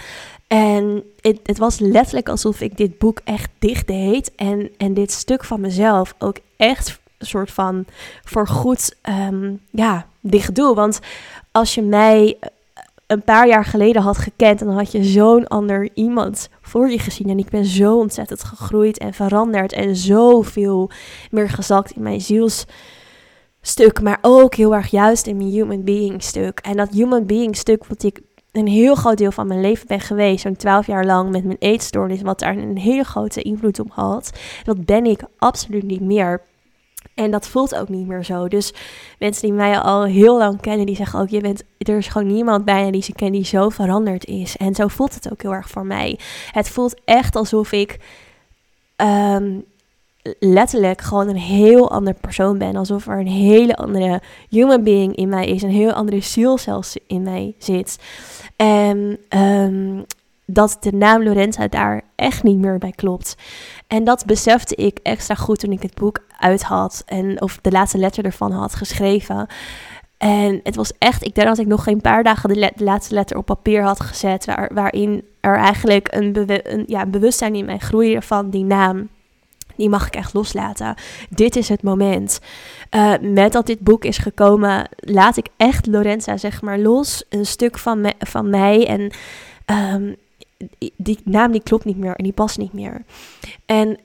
En 0.48 1.04
het, 1.22 1.40
het, 1.44 1.58
was 1.58 1.80
letterlijk 1.80 2.30
alsof 2.30 2.62
ik 2.62 2.78
dit 2.78 2.98
boek 2.98 3.22
echt 3.24 3.50
dicht 3.60 3.88
deed. 3.88 4.36
En, 4.36 4.70
en 4.78 4.94
dit 4.94 5.12
stuk 5.12 5.44
van 5.44 5.62
mezelf 5.62 6.16
ook 6.18 6.38
echt 6.58 6.99
soort 7.20 7.52
van 7.52 7.86
voorgoed 8.24 8.96
um, 9.30 9.62
ja, 9.72 10.06
dicht 10.20 10.56
doe. 10.56 10.76
Want 10.76 11.00
als 11.52 11.76
je 11.76 11.82
mij 11.82 12.38
eh, 12.40 12.50
een 13.08 13.22
paar 13.22 13.48
jaar 13.48 13.66
geleden 13.66 14.02
had 14.02 14.18
gekend, 14.18 14.60
dan 14.60 14.70
had 14.70 14.92
je 14.92 15.04
zo'n 15.04 15.48
ander 15.48 15.90
iemand 15.94 16.50
voor 16.62 16.90
je 16.90 17.00
gezien. 17.00 17.30
En 17.30 17.40
ik 17.40 17.50
ben 17.50 17.66
zo 17.66 17.98
ontzettend 17.98 18.44
gegroeid 18.44 18.98
en 18.98 19.14
veranderd 19.14 19.74
en 19.74 19.96
zoveel 19.96 20.90
meer 21.32 21.50
gezakt 21.50 21.92
in 21.92 22.02
mijn 22.02 22.22
zielsstuk, 22.22 24.02
maar 24.02 24.18
ook 24.22 24.56
heel 24.56 24.76
erg 24.76 24.88
juist 24.88 25.28
in 25.28 25.38
mijn 25.38 25.50
human 25.50 25.84
being 25.84 26.24
stuk. 26.24 26.60
En 26.60 26.78
dat 26.78 26.90
human 26.90 27.26
being 27.26 27.56
stuk 27.56 27.86
wat 27.86 28.04
ik 28.04 28.22
een 28.52 28.68
heel 28.68 28.96
groot 28.96 29.18
deel 29.18 29.32
van 29.32 29.48
mijn 29.48 29.62
leven 29.62 29.88
ben 29.88 30.00
geweest, 30.00 30.42
zo'n 30.42 30.56
twaalf 30.56 30.88
jaar 30.88 31.06
lang 31.06 31.32
met 31.32 31.44
mijn 31.44 31.58
eetstoornis, 31.60 32.22
wat 32.22 32.40
daar 32.40 32.58
een 32.58 32.78
hele 32.78 33.04
grote 33.04 33.42
invloed 33.42 33.80
op 33.80 33.92
had, 33.92 34.32
dat 34.64 34.86
ben 34.86 35.06
ik 35.06 35.22
absoluut 35.38 35.84
niet 35.84 36.02
meer. 36.02 36.42
En 37.14 37.32
dat 37.32 37.48
voelt 37.48 37.76
ook 37.76 37.90
niet 37.90 38.08
meer 38.08 38.24
zo. 38.24 38.48
Dus 38.48 38.74
mensen 39.20 39.42
die 39.42 39.54
mij 39.54 39.80
al 39.80 40.04
heel 40.04 40.38
lang 40.38 40.62
kennen, 40.62 40.86
die 40.86 40.96
zeggen 40.96 41.20
ook: 41.20 41.30
je 41.30 41.42
bent, 41.42 41.64
er 41.78 41.98
is 41.98 42.08
gewoon 42.08 42.34
niemand 42.34 42.66
bijna 42.66 42.92
die 42.92 43.02
ze 43.02 43.14
kennen 43.14 43.40
die 43.40 43.50
zo 43.50 43.70
veranderd 43.70 44.26
is. 44.26 44.58
En 44.58 44.76
zo 44.76 44.88
voelt 44.88 45.14
het 45.14 45.32
ook 45.32 45.42
heel 45.42 45.54
erg 45.54 45.70
voor 45.70 45.86
mij. 45.86 46.20
Het 46.52 46.70
voelt 46.70 47.02
echt 47.06 47.36
alsof 47.36 47.72
ik 47.72 48.00
ehm, 48.96 49.60
letterlijk 50.40 51.02
gewoon 51.02 51.28
een 51.28 51.36
heel 51.36 51.92
ander 51.92 52.14
persoon 52.14 52.58
ben. 52.58 52.76
Alsof 52.76 53.08
er 53.08 53.20
een 53.20 53.28
hele 53.28 53.76
andere 53.76 54.22
human 54.50 54.84
being 54.84 55.16
in 55.16 55.30
mij 55.30 55.48
is. 55.48 55.62
Een 55.62 55.70
heel 55.70 55.92
andere 55.92 56.22
ziel 56.22 56.58
zelfs 56.58 56.98
in 57.08 57.22
mij 57.22 57.54
zit. 57.58 58.00
En 58.56 59.20
um, 59.30 60.06
dat 60.50 60.78
de 60.80 60.92
naam 60.92 61.24
Lorenza 61.24 61.68
daar 61.68 62.02
echt 62.16 62.44
niet 62.44 62.58
meer 62.58 62.78
bij 62.78 62.94
klopt. 62.96 63.36
En 63.88 64.04
dat 64.04 64.26
besefte 64.26 64.76
ik 64.76 65.00
extra 65.04 65.36
goed 65.36 65.60
toen 65.60 65.72
ik 65.72 65.82
het 65.82 65.96
boek 65.96 66.20
uit 66.40 66.64
had. 66.64 67.04
En, 67.06 67.42
of 67.42 67.60
de 67.62 67.72
laatste 67.72 67.98
letter 67.98 68.26
ervan 68.26 68.52
had 68.52 68.76
geschreven. 68.76 69.48
En 70.18 70.60
het 70.64 70.76
was 70.76 70.92
echt, 70.98 71.26
ik 71.26 71.36
denk 71.36 71.48
dat 71.48 71.58
ik 71.58 71.68
nog 71.68 71.84
geen 71.84 72.02
paar 72.02 72.24
dagen 72.24 72.50
de, 72.50 72.72
laatste 72.76 73.14
letter 73.14 73.38
op 73.38 73.46
papier 73.46 73.84
had 73.84 74.00
gezet. 74.00 74.46
Waar, 74.46 74.72
waarin 74.74 75.24
er 75.40 75.56
eigenlijk 75.56 76.08
een, 76.12 76.50
een, 76.74 76.84
ja, 76.88 77.06
bewustzijn 77.06 77.56
in 77.56 77.66
mij 77.66 77.78
groeide 77.78 78.22
van 78.22 78.50
die 78.50 78.64
naam. 78.64 79.08
Die 79.76 79.90
mag 79.90 80.08
ik 80.08 80.16
echt 80.16 80.34
loslaten. 80.34 80.96
Dit 81.30 81.56
is 81.56 81.70
het 81.70 81.84
moment. 81.84 82.40
Uh, 82.96 83.14
met 83.22 83.52
dat 83.52 83.66
dit 83.66 83.80
boek 83.80 84.06
is 84.06 84.18
gekomen, 84.18 84.90
laat 84.98 85.38
ik 85.38 85.48
echt 85.58 85.88
Lorenza 85.88 86.38
zeg 86.38 86.62
maar 86.62 86.80
los. 86.80 87.24
Een 87.30 87.46
stuk 87.46 87.78
van, 87.78 88.14
van 88.20 88.50
mij. 88.50 88.88
En 88.88 89.12
um, 89.94 90.16
die 90.96 91.20
naam 91.24 91.52
die 91.52 91.64
klopt 91.64 91.86
niet 91.86 91.98
meer 91.98 92.16
en 92.16 92.24
die 92.24 92.34
past 92.34 92.58
niet 92.58 92.74
meer. 92.74 93.04
En 93.66 94.00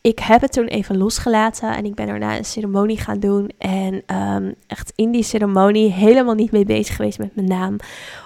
ik 0.00 0.18
heb 0.18 0.40
het 0.40 0.52
toen 0.52 0.66
even 0.66 0.96
losgelaten 0.96 1.76
en 1.76 1.84
ik 1.84 1.94
ben 1.94 2.06
daarna 2.06 2.36
een 2.36 2.44
ceremonie 2.44 2.98
gaan 2.98 3.18
doen. 3.18 3.50
En 3.58 4.02
um, 4.16 4.54
echt 4.66 4.92
in 4.94 5.10
die 5.10 5.22
ceremonie, 5.22 5.92
helemaal 5.92 6.34
niet 6.34 6.52
mee 6.52 6.64
bezig 6.64 6.96
geweest 6.96 7.18
met 7.18 7.34
mijn 7.34 7.48
naam, 7.48 7.76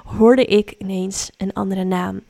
hoorde 0.05 0.45
ik 0.45 0.75
ineens 0.79 1.31
een 1.37 1.53
andere 1.53 1.85
naam. 1.85 2.21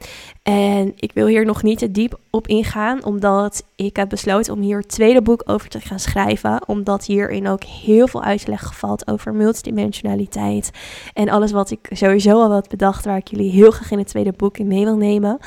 En 0.42 0.92
ik 0.96 1.12
wil 1.12 1.26
hier 1.26 1.44
nog 1.44 1.62
niet 1.62 1.78
te 1.78 1.90
diep 1.90 2.18
op 2.30 2.46
ingaan, 2.46 3.04
omdat 3.04 3.64
ik 3.76 3.96
heb 3.96 4.08
besloten 4.08 4.52
om 4.52 4.60
hier 4.60 4.78
het 4.78 4.88
tweede 4.88 5.22
boek 5.22 5.42
over 5.46 5.68
te 5.68 5.80
gaan 5.80 5.98
schrijven. 5.98 6.68
Omdat 6.68 7.04
hierin 7.04 7.48
ook 7.48 7.64
heel 7.64 8.06
veel 8.06 8.22
uitleg 8.22 8.76
valt 8.76 9.08
over 9.08 9.34
multidimensionaliteit. 9.34 10.70
En 11.12 11.28
alles 11.28 11.52
wat 11.52 11.70
ik 11.70 11.88
sowieso 11.90 12.42
al 12.42 12.52
had 12.52 12.68
bedacht, 12.68 13.04
waar 13.04 13.16
ik 13.16 13.28
jullie 13.28 13.50
heel 13.50 13.70
graag 13.70 13.90
in 13.90 13.98
het 13.98 14.08
tweede 14.08 14.32
boek 14.36 14.58
in 14.58 14.66
mee 14.66 14.84
wil 14.84 14.96
nemen. 14.96 15.38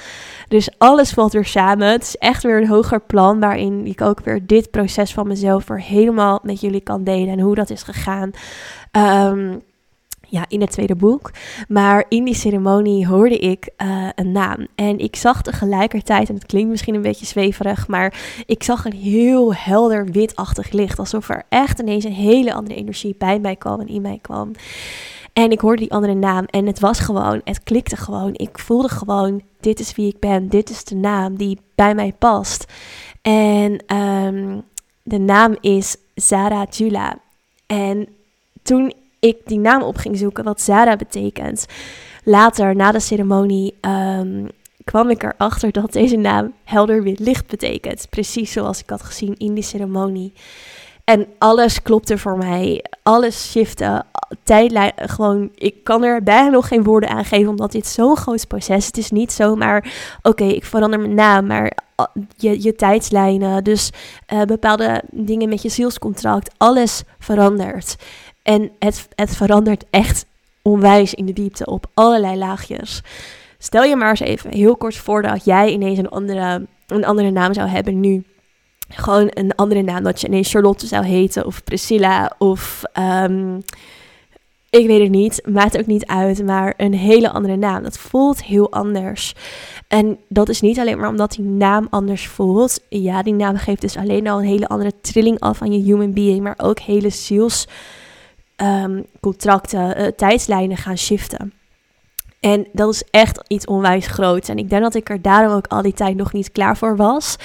Dus 0.48 0.70
alles 0.78 1.12
valt 1.12 1.34
weer 1.34 1.46
samen. 1.46 1.92
Het 1.92 2.04
is 2.04 2.16
echt 2.16 2.44
weer 2.44 2.58
een 2.58 2.68
hoger 2.68 3.02
plan 3.02 3.40
waarin 3.40 3.86
ik 3.86 4.02
ook 4.02 4.20
weer 4.20 4.48
dit 4.48 4.72
proces 4.72 5.14
van 5.14 5.28
mezelf 5.28 5.68
weer 5.68 5.82
helemaal 5.82 6.40
met 6.44 6.62
jullie 6.62 6.82
kan 6.82 7.04
delen 7.04 7.28
en 7.28 7.40
hoe 7.40 7.56
dat 7.56 7.70
is 7.70 7.84
gegaan. 7.84 8.32
Um, 8.92 9.62
ja, 10.30 10.46
in 10.48 10.62
het 10.62 10.72
tweede 10.72 10.96
boek. 10.96 11.32
Maar 11.68 12.06
in 12.10 12.24
die 12.24 12.36
ceremonie 12.36 13.08
hoorde 13.08 13.38
ik 13.38 13.70
uh, 13.78 14.10
een 14.16 14.32
naam. 14.32 14.68
En 14.76 15.00
ik 15.00 15.16
zag 15.16 15.42
tegelijkertijd, 15.42 16.30
en 16.30 16.36
het 16.36 16.46
klinkt 16.46 16.70
misschien 16.70 16.96
een 16.96 17.02
beetje 17.02 17.26
zweverig, 17.26 17.88
maar 17.88 18.42
ik 18.46 18.64
zag 18.64 18.86
een 18.86 18.94
heel 18.94 19.54
helder 19.54 20.06
witachtig 20.06 20.72
licht. 20.72 21.00
Alsof 21.00 21.30
er 21.30 21.44
echt 21.50 21.80
ineens 21.80 22.04
een 22.04 22.12
hele 22.12 22.54
andere 22.54 22.76
energie 22.76 23.16
bij 23.18 23.40
mij 23.40 23.56
kwam 23.56 23.80
en 23.80 23.88
in 23.88 24.02
mij 24.02 24.20
kwam. 24.22 24.52
En 25.34 25.52
ik 25.52 25.60
hoorde 25.60 25.82
die 25.82 25.92
andere 25.92 26.14
naam 26.14 26.46
en 26.46 26.66
het 26.66 26.80
was 26.80 27.00
gewoon, 27.00 27.42
het 27.44 27.64
klikte 27.64 27.96
gewoon. 27.96 28.30
Ik 28.34 28.60
voelde 28.60 28.90
gewoon, 28.90 29.42
dit 29.60 29.80
is 29.80 29.96
wie 29.96 30.08
ik 30.08 30.20
ben, 30.20 30.50
dit 30.50 30.70
is 30.70 30.84
de 30.84 30.96
naam 30.96 31.36
die 31.36 31.60
bij 31.76 31.96
mij 31.96 32.14
past. 32.18 32.66
En 33.22 33.96
um, 33.96 34.64
de 35.04 35.18
naam 35.18 35.58
is 35.62 35.98
Zara 36.16 36.66
Jula. 36.70 37.18
En 37.66 38.08
toen 38.62 38.94
ik 39.20 39.38
die 39.46 39.60
naam 39.60 39.82
op 39.82 39.98
ging 39.98 40.18
zoeken, 40.18 40.44
wat 40.44 40.62
Zara 40.62 40.96
betekent. 40.96 41.66
Later, 42.24 42.76
na 42.76 42.92
de 42.92 43.00
ceremonie, 43.00 43.78
um, 43.82 44.48
kwam 44.84 45.10
ik 45.10 45.24
erachter 45.24 45.72
dat 45.72 45.94
deze 45.94 46.16
naam 46.16 46.54
helder 46.64 47.04
wit 47.04 47.20
licht 47.20 47.48
betekent. 47.48 48.08
Precies 48.10 48.52
zoals 48.52 48.80
ik 48.80 48.90
had 48.90 49.02
gezien 49.02 49.36
in 49.38 49.54
die 49.54 49.64
ceremonie. 49.64 50.34
En 51.04 51.28
alles 51.38 51.82
klopte 51.82 52.18
voor 52.18 52.38
mij. 52.38 52.86
Alles 53.04 53.52
shifte. 53.52 54.04
Tijdlijn, 54.44 54.92
gewoon, 54.96 55.50
ik 55.56 55.84
kan 55.84 56.04
er 56.04 56.24
bijna 56.24 56.50
nog 56.50 56.68
geen 56.68 56.84
woorden 56.84 57.10
aan 57.10 57.26
geven, 57.26 57.50
omdat 57.50 57.72
dit 57.72 57.88
zo'n 57.88 58.18
groot 58.18 58.48
proces 58.48 58.78
is. 58.78 58.86
Het 58.86 58.98
is 58.98 59.12
niet 59.12 59.32
zomaar, 59.32 59.94
oké, 60.22 60.44
ik 60.44 60.66
verander 60.66 61.00
mijn 61.00 61.14
naam, 61.14 61.46
maar 61.46 61.78
je, 62.36 62.64
je 62.64 62.76
tijdslijnen, 62.76 63.64
dus 63.64 63.92
uh, 64.34 64.42
bepaalde 64.42 65.04
dingen 65.12 65.50
met 65.50 65.62
je 65.62 65.70
zielscontract, 65.70 66.54
alles 66.58 67.04
verandert. 67.20 67.96
En 68.48 68.72
het, 68.80 69.08
het 69.16 69.36
verandert 69.36 69.86
echt 69.90 70.26
onwijs 70.62 71.14
in 71.14 71.26
de 71.26 71.34
diepte 71.34 71.66
op 71.66 71.86
allerlei 71.94 72.38
laagjes. 72.38 73.02
Stel 73.58 73.84
je 73.84 73.96
maar 73.96 74.10
eens 74.10 74.20
even 74.20 74.54
heel 74.54 74.78
kort 74.78 74.96
voor 74.96 75.22
dat 75.22 75.46
jij 75.46 75.72
ineens 75.72 75.98
een 75.98 76.10
andere, 76.10 76.68
een 76.88 77.06
andere 77.06 77.32
naam 77.32 77.54
zou 77.54 77.68
hebben 77.68 78.00
nu. 78.00 78.24
Gewoon 78.90 79.28
een 79.30 79.56
andere 79.56 79.82
naam, 79.82 80.04
dat 80.04 80.22
je 80.22 80.28
ineens 80.28 80.52
Charlotte 80.52 80.88
zou 80.88 81.06
heten 81.06 81.46
of 81.46 81.64
Priscilla 81.64 82.32
of 82.38 82.84
um, 83.24 83.62
ik 84.70 84.88
weet 84.88 85.02
het 85.02 85.12
niet, 85.12 85.42
maakt 85.46 85.78
ook 85.78 85.86
niet 85.86 86.06
uit, 86.06 86.46
maar 86.46 86.74
een 86.78 86.94
hele 86.94 87.32
andere 87.32 87.56
naam. 87.56 87.84
Dat 87.84 87.98
voelt 87.98 88.44
heel 88.44 88.72
anders. 88.72 89.36
En 89.88 90.20
dat 90.30 90.50
is 90.50 90.62
niet 90.62 90.80
alleen 90.80 90.98
maar 90.98 91.10
omdat 91.10 91.32
die 91.32 91.46
naam 91.46 91.88
anders 91.90 92.28
voelt. 92.28 92.80
Ja, 92.90 93.24
die 93.24 93.34
naam 93.34 93.56
geeft 93.56 93.82
dus 93.82 93.98
alleen 93.98 94.28
al 94.28 94.40
een 94.40 94.46
hele 94.46 94.68
andere 94.68 94.94
trilling 95.02 95.40
af 95.40 95.62
aan 95.62 95.72
je 95.72 95.84
human 95.84 96.14
being, 96.14 96.42
maar 96.42 96.56
ook 96.58 96.80
hele 96.80 97.10
ziels 97.10 97.68
um, 98.62 99.06
contracten, 99.20 100.02
uh, 100.02 100.08
tijdslijnen 100.08 100.78
gaan 100.78 100.98
shiften. 100.98 101.54
En 102.40 102.68
dat 102.74 102.94
is 102.94 103.04
echt 103.12 103.44
iets 103.48 103.66
onwijs 103.66 104.08
groots. 104.08 104.50
En 104.50 104.58
ik 104.58 104.70
denk 104.70 104.82
dat 104.82 104.96
ik 104.96 105.10
er 105.10 105.22
daarom 105.22 105.54
ook 105.54 105.68
al 105.68 105.82
die 105.82 105.94
tijd 105.94 106.16
nog 106.16 106.34
niet 106.34 106.52
klaar 106.52 106.78
voor 106.78 106.96
was. 106.96 107.36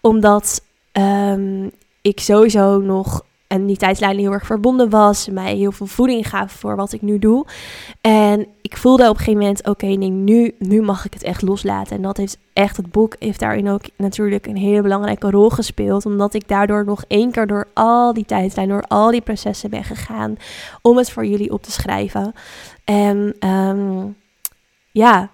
Omdat 0.00 0.62
um, 0.92 1.70
ik 2.00 2.20
sowieso 2.20 2.78
nog 2.78 3.24
en 3.52 3.66
die 3.66 3.76
tijdslijn 3.76 4.18
heel 4.18 4.32
erg 4.32 4.46
verbonden 4.46 4.90
was. 4.90 5.28
Mij 5.28 5.56
heel 5.56 5.72
veel 5.72 5.86
voeding 5.86 6.28
gaf 6.28 6.52
voor 6.52 6.76
wat 6.76 6.92
ik 6.92 7.02
nu 7.02 7.18
doe. 7.18 7.46
En 8.00 8.46
ik 8.62 8.76
voelde 8.76 9.02
op 9.02 9.10
een 9.10 9.16
gegeven 9.16 9.40
moment, 9.40 9.66
oké, 9.66 9.86
nu, 9.86 10.54
nu 10.58 10.82
mag 10.82 11.04
ik 11.04 11.12
het 11.12 11.22
echt 11.22 11.42
loslaten. 11.42 11.96
En 11.96 12.02
dat 12.02 12.16
heeft 12.16 12.38
echt, 12.52 12.76
het 12.76 12.90
boek 12.90 13.16
heeft 13.18 13.40
daarin 13.40 13.68
ook 13.68 13.82
natuurlijk 13.96 14.46
een 14.46 14.56
hele 14.56 14.82
belangrijke 14.82 15.30
rol 15.30 15.50
gespeeld. 15.50 16.06
Omdat 16.06 16.34
ik 16.34 16.48
daardoor 16.48 16.84
nog 16.84 17.04
één 17.08 17.30
keer 17.30 17.46
door 17.46 17.66
al 17.72 18.12
die 18.12 18.24
tijdslijn, 18.24 18.68
door 18.68 18.84
al 18.88 19.10
die 19.10 19.20
processen 19.20 19.70
ben 19.70 19.84
gegaan. 19.84 20.36
Om 20.82 20.96
het 20.96 21.10
voor 21.10 21.26
jullie 21.26 21.52
op 21.52 21.62
te 21.62 21.72
schrijven. 21.72 22.34
En 22.84 23.34
um, 23.48 24.16
ja, 24.90 25.30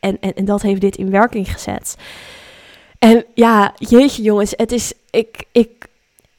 en, 0.00 0.16
en, 0.20 0.34
en 0.34 0.44
dat 0.44 0.62
heeft 0.62 0.80
dit 0.80 0.96
in 0.96 1.10
werking 1.10 1.52
gezet. 1.52 1.96
En 2.98 3.24
ja, 3.34 3.74
jeetje 3.78 4.22
jongens, 4.22 4.52
het 4.56 4.72
is, 4.72 4.92
ik, 5.10 5.44
ik, 5.52 5.83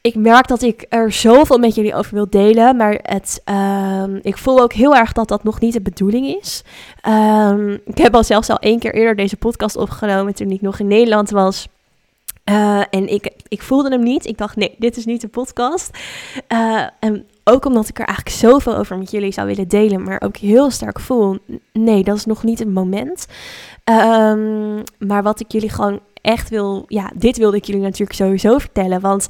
ik 0.06 0.14
merk 0.14 0.48
dat 0.48 0.62
ik 0.62 0.86
er 0.88 1.12
zoveel 1.12 1.58
met 1.58 1.74
jullie 1.74 1.94
over 1.94 2.14
wil 2.14 2.30
delen. 2.30 2.76
Maar 2.76 2.98
het, 3.02 3.42
um, 4.04 4.18
ik 4.22 4.38
voel 4.38 4.60
ook 4.60 4.72
heel 4.72 4.96
erg 4.96 5.12
dat 5.12 5.28
dat 5.28 5.44
nog 5.44 5.60
niet 5.60 5.72
de 5.72 5.80
bedoeling 5.80 6.26
is. 6.26 6.62
Um, 7.08 7.72
ik 7.84 7.98
heb 7.98 8.14
al 8.14 8.24
zelfs 8.24 8.50
al 8.50 8.58
één 8.58 8.78
keer 8.78 8.94
eerder 8.94 9.16
deze 9.16 9.36
podcast 9.36 9.76
opgenomen 9.76 10.34
toen 10.34 10.50
ik 10.50 10.60
nog 10.60 10.78
in 10.78 10.86
Nederland 10.86 11.30
was. 11.30 11.68
Uh, 12.50 12.80
en 12.90 13.12
ik, 13.12 13.30
ik 13.48 13.62
voelde 13.62 13.90
hem 13.90 14.02
niet. 14.02 14.26
Ik 14.26 14.38
dacht, 14.38 14.56
nee, 14.56 14.74
dit 14.78 14.96
is 14.96 15.04
niet 15.04 15.20
de 15.20 15.28
podcast. 15.28 15.98
Uh, 16.52 16.86
en 17.00 17.26
ook 17.44 17.64
omdat 17.64 17.88
ik 17.88 17.98
er 17.98 18.06
eigenlijk 18.06 18.36
zoveel 18.36 18.76
over 18.76 18.98
met 18.98 19.10
jullie 19.10 19.32
zou 19.32 19.46
willen 19.46 19.68
delen, 19.68 20.02
maar 20.02 20.20
ook 20.24 20.36
heel 20.36 20.70
sterk 20.70 21.00
voel, 21.00 21.38
nee, 21.72 22.04
dat 22.04 22.16
is 22.16 22.24
nog 22.24 22.42
niet 22.42 22.58
het 22.58 22.72
moment. 22.72 23.26
Um, 23.84 24.82
maar 24.98 25.22
wat 25.22 25.40
ik 25.40 25.52
jullie 25.52 25.70
gewoon 25.70 26.00
echt 26.20 26.48
wil, 26.48 26.84
ja, 26.86 27.10
dit 27.14 27.36
wilde 27.36 27.56
ik 27.56 27.64
jullie 27.64 27.82
natuurlijk 27.82 28.18
sowieso 28.18 28.58
vertellen, 28.58 29.00
want 29.00 29.26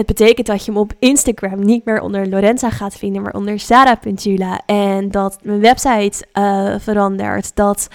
het 0.00 0.16
betekent 0.16 0.46
dat 0.46 0.64
je 0.64 0.72
me 0.72 0.78
op 0.78 0.92
Instagram 0.98 1.64
niet 1.64 1.84
meer 1.84 2.00
onder 2.00 2.28
Lorenza 2.28 2.70
gaat 2.70 2.94
vinden, 2.94 3.22
maar 3.22 3.34
onder 3.34 3.60
Sarah.jula. 3.60 4.60
En 4.66 5.10
dat 5.10 5.38
mijn 5.42 5.60
website 5.60 6.26
uh, 6.34 6.74
verandert. 6.78 7.56
Dat 7.56 7.88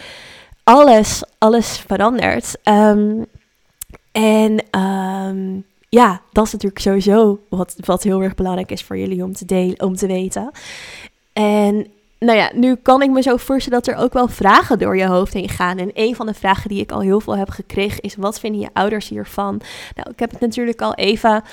alles, 0.63 1.23
alles 1.37 1.77
verandert. 1.87 2.57
Um, 2.63 3.25
en 4.11 4.79
um, 4.79 5.65
ja, 5.89 6.21
dat 6.31 6.45
is 6.45 6.51
natuurlijk 6.51 6.81
sowieso 6.81 7.39
wat, 7.49 7.75
wat 7.85 8.03
heel 8.03 8.21
erg 8.21 8.35
belangrijk 8.35 8.71
is 8.71 8.83
voor 8.83 8.97
jullie 8.97 9.23
om 9.23 9.33
te 9.33 9.45
delen, 9.45 9.81
om 9.81 9.95
te 9.95 10.07
weten. 10.07 10.51
En 11.33 11.87
nou 12.19 12.37
ja, 12.37 12.51
nu 12.53 12.75
kan 12.75 13.01
ik 13.01 13.09
me 13.09 13.21
zo 13.21 13.37
voorstellen 13.37 13.81
dat 13.83 13.93
er 13.93 14.01
ook 14.01 14.13
wel 14.13 14.27
vragen 14.27 14.79
door 14.79 14.97
je 14.97 15.07
hoofd 15.07 15.33
heen 15.33 15.49
gaan. 15.49 15.77
En 15.77 15.91
een 15.93 16.15
van 16.15 16.25
de 16.25 16.33
vragen 16.33 16.69
die 16.69 16.81
ik 16.81 16.91
al 16.91 16.99
heel 16.99 17.19
veel 17.19 17.37
heb 17.37 17.49
gekregen 17.49 18.01
is: 18.01 18.15
wat 18.15 18.39
vinden 18.39 18.61
je 18.61 18.69
ouders 18.73 19.09
hiervan? 19.09 19.61
Nou, 19.95 20.09
ik 20.09 20.19
heb 20.19 20.31
het 20.31 20.39
natuurlijk 20.39 20.81
al 20.81 20.93
even 20.93 21.43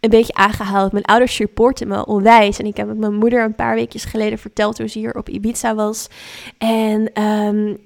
een 0.00 0.10
beetje 0.10 0.34
aangehaald. 0.34 0.92
Mijn 0.92 1.04
ouders 1.04 1.34
supporten 1.34 1.88
me 1.88 2.06
onwijs. 2.06 2.58
En 2.58 2.66
ik 2.66 2.76
heb 2.76 2.88
het 2.88 2.98
mijn 2.98 3.14
moeder 3.14 3.44
een 3.44 3.54
paar 3.54 3.74
weken 3.74 4.00
geleden 4.00 4.38
verteld 4.38 4.76
toen 4.76 4.88
ze 4.88 4.98
hier 4.98 5.14
op 5.14 5.28
Ibiza 5.28 5.74
was. 5.74 6.08
En 6.58 7.22
um, 7.22 7.78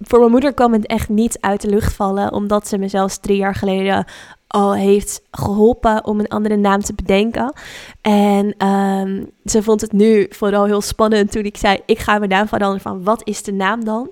voor 0.00 0.18
mijn 0.18 0.30
moeder 0.30 0.54
kwam 0.54 0.72
het 0.72 0.86
echt 0.86 1.08
niet 1.08 1.38
uit 1.40 1.60
de 1.60 1.68
lucht 1.68 1.92
vallen, 1.92 2.32
omdat 2.32 2.68
ze 2.68 2.78
me 2.78 2.88
zelfs 2.88 3.18
drie 3.18 3.36
jaar 3.36 3.54
geleden 3.54 4.04
al 4.46 4.74
heeft 4.74 5.22
geholpen 5.30 6.04
om 6.04 6.20
een 6.20 6.28
andere 6.28 6.56
naam 6.56 6.80
te 6.80 6.94
bedenken. 6.94 7.52
En 8.00 8.54
ehm, 8.58 9.24
ze 9.44 9.62
vond 9.62 9.80
het 9.80 9.92
nu 9.92 10.26
vooral 10.30 10.64
heel 10.64 10.80
spannend 10.80 11.32
toen 11.32 11.44
ik 11.44 11.56
zei: 11.56 11.78
Ik 11.86 11.98
ga 11.98 12.18
mijn 12.18 12.30
naam 12.30 12.48
veranderen. 12.48 12.80
Van 12.80 13.04
wat 13.04 13.20
is 13.24 13.42
de 13.42 13.52
naam 13.52 13.84
dan? 13.84 14.10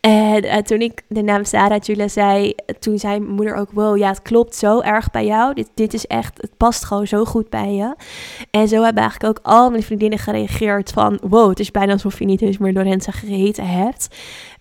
En 0.00 0.44
uh, 0.44 0.56
toen 0.56 0.80
ik 0.80 1.02
de 1.08 1.22
naam 1.22 1.44
Sarah 1.44 1.80
Julia 1.80 2.08
zei, 2.08 2.54
toen 2.78 2.98
zei 2.98 3.18
mijn 3.20 3.34
moeder 3.34 3.54
ook: 3.54 3.70
Wow, 3.72 3.96
ja, 3.96 4.08
het 4.08 4.22
klopt 4.22 4.56
zo 4.56 4.80
erg 4.80 5.10
bij 5.10 5.26
jou. 5.26 5.54
Dit, 5.54 5.68
dit 5.74 5.94
is 5.94 6.06
echt, 6.06 6.42
het 6.42 6.56
past 6.56 6.84
gewoon 6.84 7.06
zo 7.06 7.24
goed 7.24 7.50
bij 7.50 7.72
je. 7.72 7.94
En 8.50 8.68
zo 8.68 8.82
hebben 8.82 9.02
eigenlijk 9.02 9.38
ook 9.38 9.46
al 9.46 9.70
mijn 9.70 9.82
vriendinnen 9.82 10.18
gereageerd: 10.18 10.92
van 10.92 11.18
wow, 11.28 11.48
het 11.48 11.60
is 11.60 11.70
bijna 11.70 11.92
alsof 11.92 12.18
je 12.18 12.24
niet 12.24 12.42
eens 12.42 12.58
meer 12.58 12.72
Lorenza 12.72 13.12
geheten 13.12 13.66
hebt. 13.66 14.08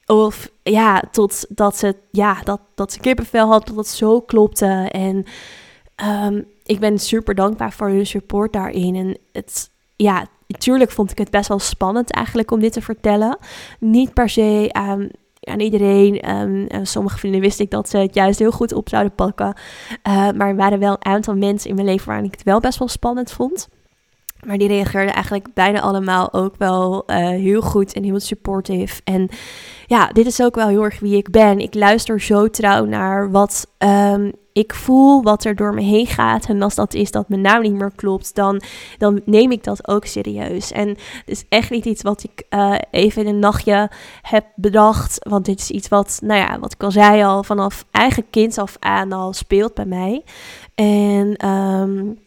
Of 0.06 0.50
ja, 0.64 1.04
tot 1.12 1.46
dat 1.50 1.78
ze, 1.78 1.96
ja, 2.12 2.42
dat, 2.44 2.60
dat 2.76 2.92
ze 2.92 3.00
kippenvel 3.00 3.48
had, 3.48 3.68
dat 3.68 3.76
het 3.76 3.88
zo 3.88 4.22
klopte. 4.22 4.88
En 4.92 5.26
ehm, 5.96 6.42
ik 6.64 6.80
ben 6.80 7.00
super 7.00 7.36
dankbaar 7.36 7.74
voor 7.74 7.88
hun 7.88 8.06
support 8.06 8.54
daarin. 8.54 8.96
En 8.96 9.18
het, 9.32 9.70
ja, 9.96 10.26
natuurlijk 10.48 10.92
vond 10.92 11.12
ik 11.12 11.18
het 11.18 11.32
best 11.32 11.48
wel 11.48 11.60
spannend 11.60 12.12
eigenlijk 12.12 12.52
om 12.52 12.60
dit 12.60 12.74
te 12.74 12.82
vertellen. 12.82 13.38
Niet 13.80 14.14
per 14.14 14.30
se 14.30 14.70
aan, 14.72 15.10
aan 15.40 15.60
iedereen. 15.60 16.30
Um, 16.30 16.86
sommige 16.86 17.18
vrienden 17.18 17.42
wist 17.42 17.60
ik 17.60 17.72
dat 17.72 17.90
ze 17.90 17.98
het 17.98 18.16
juist 18.16 18.40
heel 18.40 18.52
goed 18.52 18.74
op 18.74 18.90
zouden 18.90 19.16
pakken. 19.16 19.58
Uh, 20.08 20.30
maar 20.32 20.48
er 20.48 20.56
waren 20.56 20.80
wel 20.80 20.94
een 20.94 21.06
aantal 21.06 21.36
mensen 21.36 21.70
in 21.70 21.76
mijn 21.76 21.88
leven 21.88 22.08
waarin 22.08 22.26
ik 22.26 22.32
het 22.32 22.44
wel 22.44 22.60
best 22.60 22.80
wel 22.80 22.88
spannend 22.88 23.32
vond. 23.32 23.68
Maar 24.46 24.58
die 24.58 24.68
reageerden 24.68 25.14
eigenlijk 25.14 25.54
bijna 25.54 25.82
allemaal 25.82 26.34
ook 26.34 26.56
wel 26.58 27.04
uh, 27.08 27.16
heel 27.28 27.62
goed 27.62 27.94
en 27.94 28.04
heel 28.04 28.20
supportive. 28.20 29.02
En 29.04 29.30
ja, 29.88 30.08
dit 30.08 30.26
is 30.26 30.42
ook 30.42 30.56
wel 30.56 30.68
heel 30.68 30.84
erg 30.84 31.00
wie 31.00 31.18
ik 31.18 31.32
ben. 31.32 31.60
Ik 31.60 31.74
luister 31.74 32.22
zo 32.22 32.50
trouw 32.50 32.86
naar 32.86 33.32
wat 33.32 33.68
um, 33.78 34.32
ik 34.54 34.74
voel, 34.74 35.24
wat 35.24 35.44
er 35.44 35.56
door 35.56 35.74
me 35.74 35.82
heen 35.82 36.08
gaat. 36.08 36.46
En 36.46 36.62
als 36.62 36.76
dat 36.76 36.94
is 36.94 37.12
dat 37.12 37.30
mijn 37.30 37.42
naam 37.42 37.62
niet 37.62 37.74
meer 37.74 37.92
klopt, 37.96 38.36
dan, 38.36 38.62
dan 38.98 39.22
neem 39.26 39.52
ik 39.52 39.64
dat 39.64 39.88
ook 39.88 40.06
serieus. 40.06 40.72
En 40.72 40.88
het 40.88 40.98
is 41.26 41.46
echt 41.50 41.70
niet 41.70 41.86
iets 41.86 42.02
wat 42.02 42.24
ik 42.24 42.44
uh, 42.50 42.76
even 42.92 43.22
in 43.22 43.28
een 43.28 43.40
nachtje 43.40 43.90
heb 44.22 44.46
bedacht. 44.56 45.28
Want 45.30 45.46
dit 45.46 45.60
is 45.60 45.70
iets 45.70 45.88
wat, 45.88 46.20
nou 46.24 46.40
ja, 46.40 46.60
wat 46.60 46.74
ik 46.74 46.84
al 46.84 46.92
zei 46.92 47.24
al, 47.24 47.44
vanaf 47.44 47.86
eigen 47.92 48.30
kind 48.30 48.58
af 48.58 48.78
aan 48.80 49.12
al 49.12 49.34
speelt 49.34 49.74
bij 49.74 49.86
mij. 49.86 50.24
En... 50.76 51.50
Um, 51.50 52.22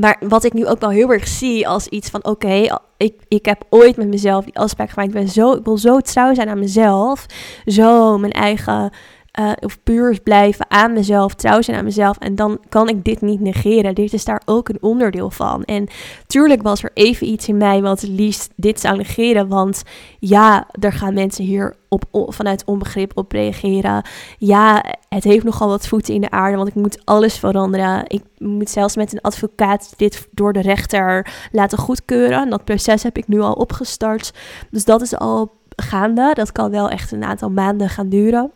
maar 0.00 0.16
wat 0.28 0.44
ik 0.44 0.52
nu 0.52 0.66
ook 0.66 0.80
wel 0.80 0.90
heel 0.90 1.12
erg 1.12 1.28
zie 1.28 1.68
als 1.68 1.86
iets 1.88 2.08
van: 2.08 2.24
oké, 2.24 2.78
ik, 2.96 3.14
ik 3.28 3.44
heb 3.44 3.64
ooit 3.70 3.96
met 3.96 4.08
mezelf 4.08 4.44
die 4.44 4.58
afspraak 4.58 4.90
gemaakt. 4.90 5.08
Ik, 5.08 5.14
ben 5.14 5.28
zo, 5.28 5.52
ik 5.52 5.64
wil 5.64 5.78
zo 5.78 6.00
trouw 6.00 6.34
zijn 6.34 6.48
aan 6.48 6.58
mezelf. 6.58 7.26
Zo 7.64 8.18
mijn 8.18 8.32
eigen 8.32 8.92
uh, 9.40 9.52
of 9.60 9.82
puur 9.82 10.20
blijven 10.22 10.66
aan 10.68 10.92
mezelf, 10.92 11.34
trouw 11.34 11.62
zijn 11.62 11.76
aan 11.76 11.84
mezelf. 11.84 12.18
En 12.18 12.34
dan 12.34 12.58
kan 12.68 12.88
ik 12.88 13.04
dit 13.04 13.20
niet 13.20 13.40
negeren. 13.40 13.94
Dit 13.94 14.12
is 14.12 14.24
daar 14.24 14.42
ook 14.44 14.68
een 14.68 14.78
onderdeel 14.80 15.30
van. 15.30 15.64
En 15.64 15.86
tuurlijk 16.26 16.62
was 16.62 16.82
er 16.82 16.90
even 16.94 17.26
iets 17.26 17.48
in 17.48 17.56
mij 17.56 17.82
wat 17.82 18.00
het 18.00 18.10
liefst 18.10 18.52
dit 18.56 18.80
zou 18.80 18.96
negeren. 18.96 19.48
Want 19.48 19.82
ja, 20.18 20.66
er 20.80 20.92
gaan 20.92 21.14
mensen 21.14 21.44
hier 21.44 21.74
op, 21.88 22.04
vanuit 22.28 22.64
onbegrip 22.64 23.12
op 23.14 23.32
reageren. 23.32 24.04
Ja, 24.38 24.84
het 25.08 25.24
heeft 25.24 25.44
nogal 25.44 25.68
wat 25.68 25.88
voeten 25.88 26.14
in 26.14 26.20
de 26.20 26.30
aarde, 26.30 26.56
want 26.56 26.68
ik 26.68 26.74
moet 26.74 27.00
alles 27.04 27.38
veranderen. 27.38 28.02
Ik 28.06 28.22
moet 28.38 28.70
zelfs 28.70 28.96
met 28.96 29.12
een 29.12 29.20
advocaat 29.20 29.94
dit 29.96 30.28
door 30.30 30.52
de 30.52 30.60
rechter 30.60 31.26
laten 31.52 31.78
goedkeuren. 31.78 32.40
En 32.40 32.50
dat 32.50 32.64
proces 32.64 33.02
heb 33.02 33.16
ik 33.16 33.28
nu 33.28 33.40
al 33.40 33.52
opgestart. 33.52 34.32
Dus 34.70 34.84
dat 34.84 35.02
is 35.02 35.16
al 35.16 35.54
gaande. 35.76 36.30
Dat 36.34 36.52
kan 36.52 36.70
wel 36.70 36.90
echt 36.90 37.12
een 37.12 37.24
aantal 37.24 37.50
maanden 37.50 37.88
gaan 37.88 38.08
duren. 38.08 38.50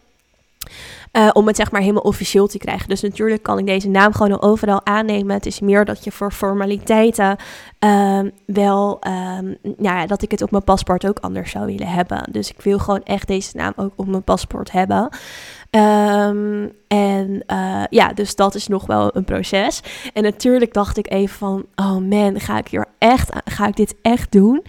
Uh, 1.13 1.29
om 1.33 1.47
het 1.47 1.57
zeg 1.57 1.71
maar 1.71 1.81
helemaal 1.81 2.03
officieel 2.03 2.47
te 2.47 2.59
krijgen. 2.59 2.89
Dus 2.89 3.01
natuurlijk 3.01 3.43
kan 3.43 3.59
ik 3.59 3.67
deze 3.67 3.89
naam 3.89 4.13
gewoon 4.13 4.43
overal 4.43 4.87
aannemen. 4.87 5.35
Het 5.35 5.47
is 5.47 5.61
meer 5.61 5.85
dat 5.85 6.05
je 6.05 6.13
voor 6.13 6.33
formaliteiten 6.33 7.37
uh, 7.85 8.21
wel, 8.47 8.99
um, 9.39 9.57
ja, 9.79 10.07
dat 10.07 10.23
ik 10.23 10.31
het 10.31 10.43
op 10.43 10.51
mijn 10.51 10.65
paspoort 10.65 11.07
ook 11.07 11.19
anders 11.19 11.51
zou 11.51 11.67
willen 11.67 11.89
hebben. 11.89 12.23
Dus 12.31 12.51
ik 12.51 12.61
wil 12.61 12.79
gewoon 12.79 13.03
echt 13.03 13.27
deze 13.27 13.57
naam 13.57 13.73
ook 13.77 13.93
op 13.97 14.07
mijn 14.07 14.23
paspoort 14.23 14.73
hebben. 14.73 15.09
Um, 15.71 16.73
en 16.89 17.43
uh, 17.47 17.83
ja, 17.91 18.13
dus 18.13 18.35
dat 18.35 18.55
is 18.55 18.69
nog 18.69 18.87
wel 18.87 19.17
een 19.17 19.25
proces. 19.25 19.83
En 20.13 20.23
natuurlijk 20.23 20.73
dacht 20.73 20.99
ik 20.99 21.11
even 21.11 21.37
van, 21.37 21.65
oh 21.75 21.97
man, 21.97 22.41
ga 22.41 22.59
ik 22.59 22.69
hier 22.69 22.87
echt, 22.99 23.31
ga 23.45 23.67
ik 23.67 23.77
dit 23.77 23.95
echt 24.03 24.33
doen? 24.33 24.63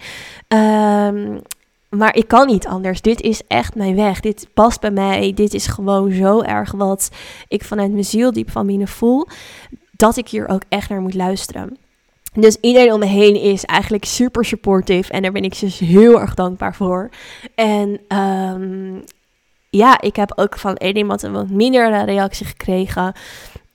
Maar 1.96 2.16
ik 2.16 2.28
kan 2.28 2.46
niet 2.46 2.66
anders. 2.66 3.00
Dit 3.00 3.20
is 3.20 3.42
echt 3.46 3.74
mijn 3.74 3.96
weg. 3.96 4.20
Dit 4.20 4.48
past 4.54 4.80
bij 4.80 4.90
mij. 4.90 5.32
Dit 5.34 5.54
is 5.54 5.66
gewoon 5.66 6.12
zo 6.12 6.40
erg 6.40 6.72
wat 6.72 7.10
ik 7.48 7.64
vanuit 7.64 7.92
mijn 7.92 8.04
ziel 8.04 8.32
diep 8.32 8.50
van 8.50 8.66
binnen 8.66 8.88
voel. 8.88 9.26
Dat 9.90 10.16
ik 10.16 10.28
hier 10.28 10.48
ook 10.48 10.62
echt 10.68 10.88
naar 10.88 11.00
moet 11.00 11.14
luisteren. 11.14 11.78
Dus 12.34 12.56
iedereen 12.60 12.92
om 12.92 12.98
me 12.98 13.06
heen 13.06 13.40
is 13.40 13.64
eigenlijk 13.64 14.04
super 14.04 14.44
supportive. 14.44 15.12
En 15.12 15.22
daar 15.22 15.32
ben 15.32 15.44
ik 15.44 15.60
dus 15.60 15.78
heel 15.78 16.20
erg 16.20 16.34
dankbaar 16.34 16.74
voor. 16.74 17.10
En 17.54 18.00
um, 18.18 19.04
ja, 19.70 20.00
ik 20.00 20.16
heb 20.16 20.32
ook 20.34 20.58
van 20.58 20.76
één 20.76 20.96
iemand 20.96 21.22
een 21.22 21.32
wat 21.32 21.48
mindere 21.48 22.04
reactie 22.04 22.46
gekregen. 22.46 23.12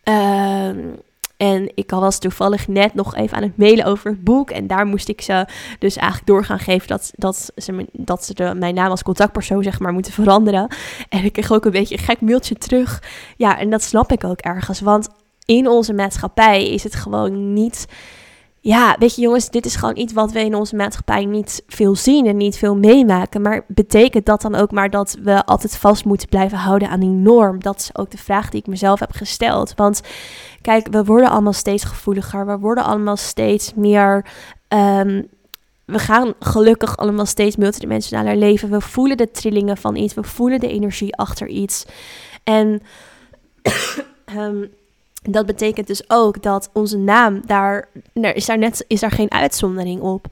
Um, 0.04 1.00
en 1.38 1.72
ik 1.76 1.92
was 1.92 2.20
toevallig 2.20 2.68
net 2.68 2.94
nog 2.94 3.16
even 3.16 3.38
aan 3.38 3.44
het 3.44 3.58
mailen 3.58 3.86
over 3.86 4.12
het 4.12 4.24
boek. 4.24 4.50
En 4.50 4.68
daar 4.68 4.86
moest 4.86 5.10
ik 5.10 5.22
ze 5.22 5.46
dus 5.80 5.96
eigenlijk 5.96 6.28
door 6.28 6.46
gaan 6.46 6.60
geven 6.60 6.88
dat, 6.88 7.12
dat 7.16 7.52
ze, 7.56 7.88
dat 7.92 8.26
ze 8.26 8.54
mijn 8.58 8.76
naam 8.76 8.90
als 8.90 9.04
contactpersoon 9.04 9.64
zeg 9.64 9.80
maar 9.80 9.94
moeten 9.94 10.14
veranderen. 10.14 10.68
En 11.10 11.24
ik 11.24 11.34
kreeg 11.34 11.52
ook 11.52 11.66
een 11.66 11.72
beetje 11.72 11.98
een 11.98 12.04
gek 12.04 12.22
mailtje 12.22 12.56
terug. 12.56 13.04
Ja, 13.36 13.60
en 13.60 13.70
dat 13.70 13.84
snap 13.84 14.12
ik 14.12 14.24
ook 14.24 14.40
ergens. 14.40 14.80
Want 14.80 15.10
in 15.46 15.68
onze 15.68 15.94
maatschappij 15.94 16.70
is 16.70 16.84
het 16.84 16.96
gewoon 16.96 17.54
niet 17.54 17.88
ja, 18.68 18.96
weet 19.00 19.16
je 19.16 19.22
jongens, 19.22 19.50
dit 19.50 19.66
is 19.66 19.76
gewoon 19.76 19.98
iets 19.98 20.14
wat 20.14 20.32
we 20.32 20.40
in 20.40 20.56
onze 20.56 20.76
maatschappij 20.76 21.26
niet 21.26 21.64
veel 21.68 21.96
zien 21.96 22.26
en 22.26 22.38
niet 22.38 22.58
veel 22.58 22.76
meemaken. 22.76 23.42
Maar 23.42 23.64
betekent 23.68 24.26
dat 24.26 24.42
dan 24.42 24.56
ook 24.56 24.72
maar 24.72 24.90
dat 24.90 25.18
we 25.22 25.46
altijd 25.46 25.78
vast 25.78 26.06
moeten 26.06 26.30
blijven 26.30 26.58
houden 26.58 26.90
aan 26.90 27.00
die 27.00 27.10
norm? 27.10 27.62
Dat 27.62 27.80
is 27.80 27.90
ook 27.94 28.12
de 28.12 28.18
vraag 28.18 28.50
die 28.50 28.60
ik 28.60 28.68
mezelf 28.68 29.00
heb 29.00 29.12
gesteld. 29.12 29.74
Want 29.76 30.02
kijk, 30.62 30.88
we 30.92 31.04
worden 31.04 31.30
allemaal 31.30 31.54
steeds 31.54 31.84
gevoeliger. 31.84 32.46
We 32.46 32.58
worden 32.58 32.84
allemaal 32.84 33.18
steeds 33.18 33.74
meer. 33.74 34.26
Um, 34.68 35.28
we 35.86 36.00
gaan 36.00 36.34
gelukkig 36.40 36.98
allemaal 36.98 37.26
steeds 37.26 37.56
multidimensionaler 37.56 38.36
leven. 38.36 38.70
We 38.70 38.82
voelen 38.82 39.18
de 39.18 39.32
trillingen 39.32 39.78
van 39.78 39.96
iets. 39.96 40.14
We 40.14 40.24
voelen 40.24 40.60
de 40.60 40.70
energie 40.70 41.16
achter 41.16 41.48
iets. 41.48 41.86
En 42.44 42.82
um, 44.38 44.70
dat 45.34 45.46
betekent 45.46 45.88
dus 45.88 46.10
ook 46.10 46.42
dat 46.44 46.70
onze 46.74 46.98
naam, 46.98 47.42
daar, 47.46 47.88
is, 48.14 48.46
daar 48.46 48.58
net, 48.58 48.86
is 48.88 49.00
daar 49.00 49.12
geen 49.12 49.32
uitzondering 49.32 50.02
op. 50.02 50.26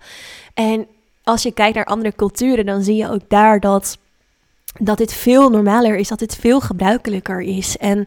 En 0.54 0.88
als 1.24 1.44
je 1.44 1.52
kijkt 1.52 1.76
naar 1.76 1.86
andere 1.86 2.16
culturen, 2.16 2.66
dan 2.66 2.84
zie 2.84 2.96
je 2.96 3.10
ook 3.10 3.30
daar 3.30 3.60
dat 3.60 3.98
dat 4.80 4.98
dit 4.98 5.14
veel 5.14 5.50
normaler 5.50 5.96
is, 5.96 6.08
dat 6.08 6.20
dit 6.20 6.36
veel 6.36 6.62
gebruikelijker 6.62 7.42
is. 7.42 7.78
En 7.78 8.06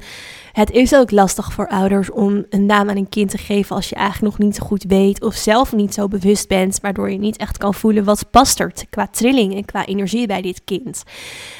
het 0.52 0.70
is 0.70 0.94
ook 0.94 1.10
lastig 1.10 1.52
voor 1.52 1.68
ouders 1.68 2.10
om 2.10 2.44
een 2.50 2.66
naam 2.66 2.90
aan 2.90 2.96
een 2.96 3.08
kind 3.08 3.30
te 3.30 3.38
geven 3.38 3.76
als 3.76 3.88
je 3.88 3.94
eigenlijk 3.94 4.34
nog 4.34 4.46
niet 4.46 4.56
zo 4.56 4.66
goed 4.66 4.84
weet 4.84 5.22
of 5.22 5.34
zelf 5.34 5.72
niet 5.72 5.94
zo 5.94 6.08
bewust 6.08 6.48
bent, 6.48 6.78
waardoor 6.80 7.10
je 7.10 7.18
niet 7.18 7.36
echt 7.36 7.58
kan 7.58 7.74
voelen 7.74 8.04
wat 8.04 8.30
past 8.30 8.60
er 8.60 8.72
qua 8.90 9.06
trilling 9.06 9.54
en 9.54 9.64
qua 9.64 9.86
energie 9.86 10.26
bij 10.26 10.42
dit 10.42 10.64
kind. 10.64 11.02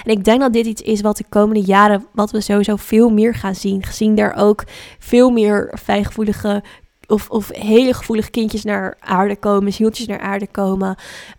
En 0.05 0.11
ik 0.11 0.25
denk 0.25 0.41
dat 0.41 0.53
dit 0.53 0.67
iets 0.67 0.83
is 0.83 1.01
wat 1.01 1.17
de 1.17 1.25
komende 1.29 1.63
jaren, 1.63 2.07
wat 2.13 2.31
we 2.31 2.41
sowieso 2.41 2.77
veel 2.77 3.11
meer 3.11 3.35
gaan 3.35 3.55
zien, 3.55 3.85
gezien 3.85 4.19
er 4.19 4.35
ook 4.35 4.65
veel 4.99 5.31
meer 5.31 5.79
fijngevoelige 5.83 6.63
of, 7.09 7.31
of 7.31 7.49
hele 7.53 7.95
gevoelige 7.95 8.31
kindjes 8.31 8.65
naar 8.65 8.97
aarde 9.01 9.37
komen, 9.37 9.73
zieltjes 9.73 10.07
naar 10.07 10.21
aarde 10.21 10.47
komen, 10.47 10.97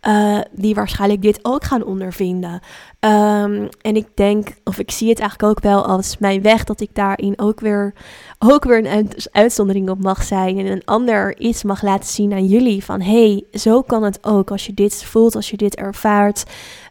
uh, 0.07 0.39
die 0.51 0.75
waarschijnlijk 0.75 1.21
dit 1.21 1.39
ook 1.41 1.63
gaan 1.63 1.83
ondervinden. 1.83 2.61
Um, 3.05 3.69
en 3.81 3.95
ik 3.95 4.07
denk, 4.13 4.47
of 4.63 4.79
ik 4.79 4.91
zie 4.91 5.09
het 5.09 5.19
eigenlijk 5.19 5.51
ook 5.51 5.63
wel 5.63 5.85
als 5.85 6.17
mijn 6.17 6.41
weg, 6.41 6.63
dat 6.63 6.81
ik 6.81 6.89
daarin 6.93 7.39
ook 7.39 7.59
weer, 7.59 7.93
ook 8.39 8.63
weer 8.63 8.85
een 8.85 9.09
uitzondering 9.31 9.89
op 9.89 10.01
mag 10.01 10.23
zijn 10.23 10.57
en 10.57 10.65
een 10.65 10.85
ander 10.85 11.37
iets 11.37 11.63
mag 11.63 11.81
laten 11.81 12.09
zien 12.09 12.33
aan 12.33 12.45
jullie 12.45 12.83
van, 12.83 13.01
hey, 13.01 13.43
zo 13.53 13.81
kan 13.81 14.03
het 14.03 14.19
ook 14.21 14.51
als 14.51 14.65
je 14.65 14.73
dit 14.73 15.03
voelt, 15.03 15.35
als 15.35 15.49
je 15.49 15.57
dit 15.57 15.75
ervaart. 15.75 16.43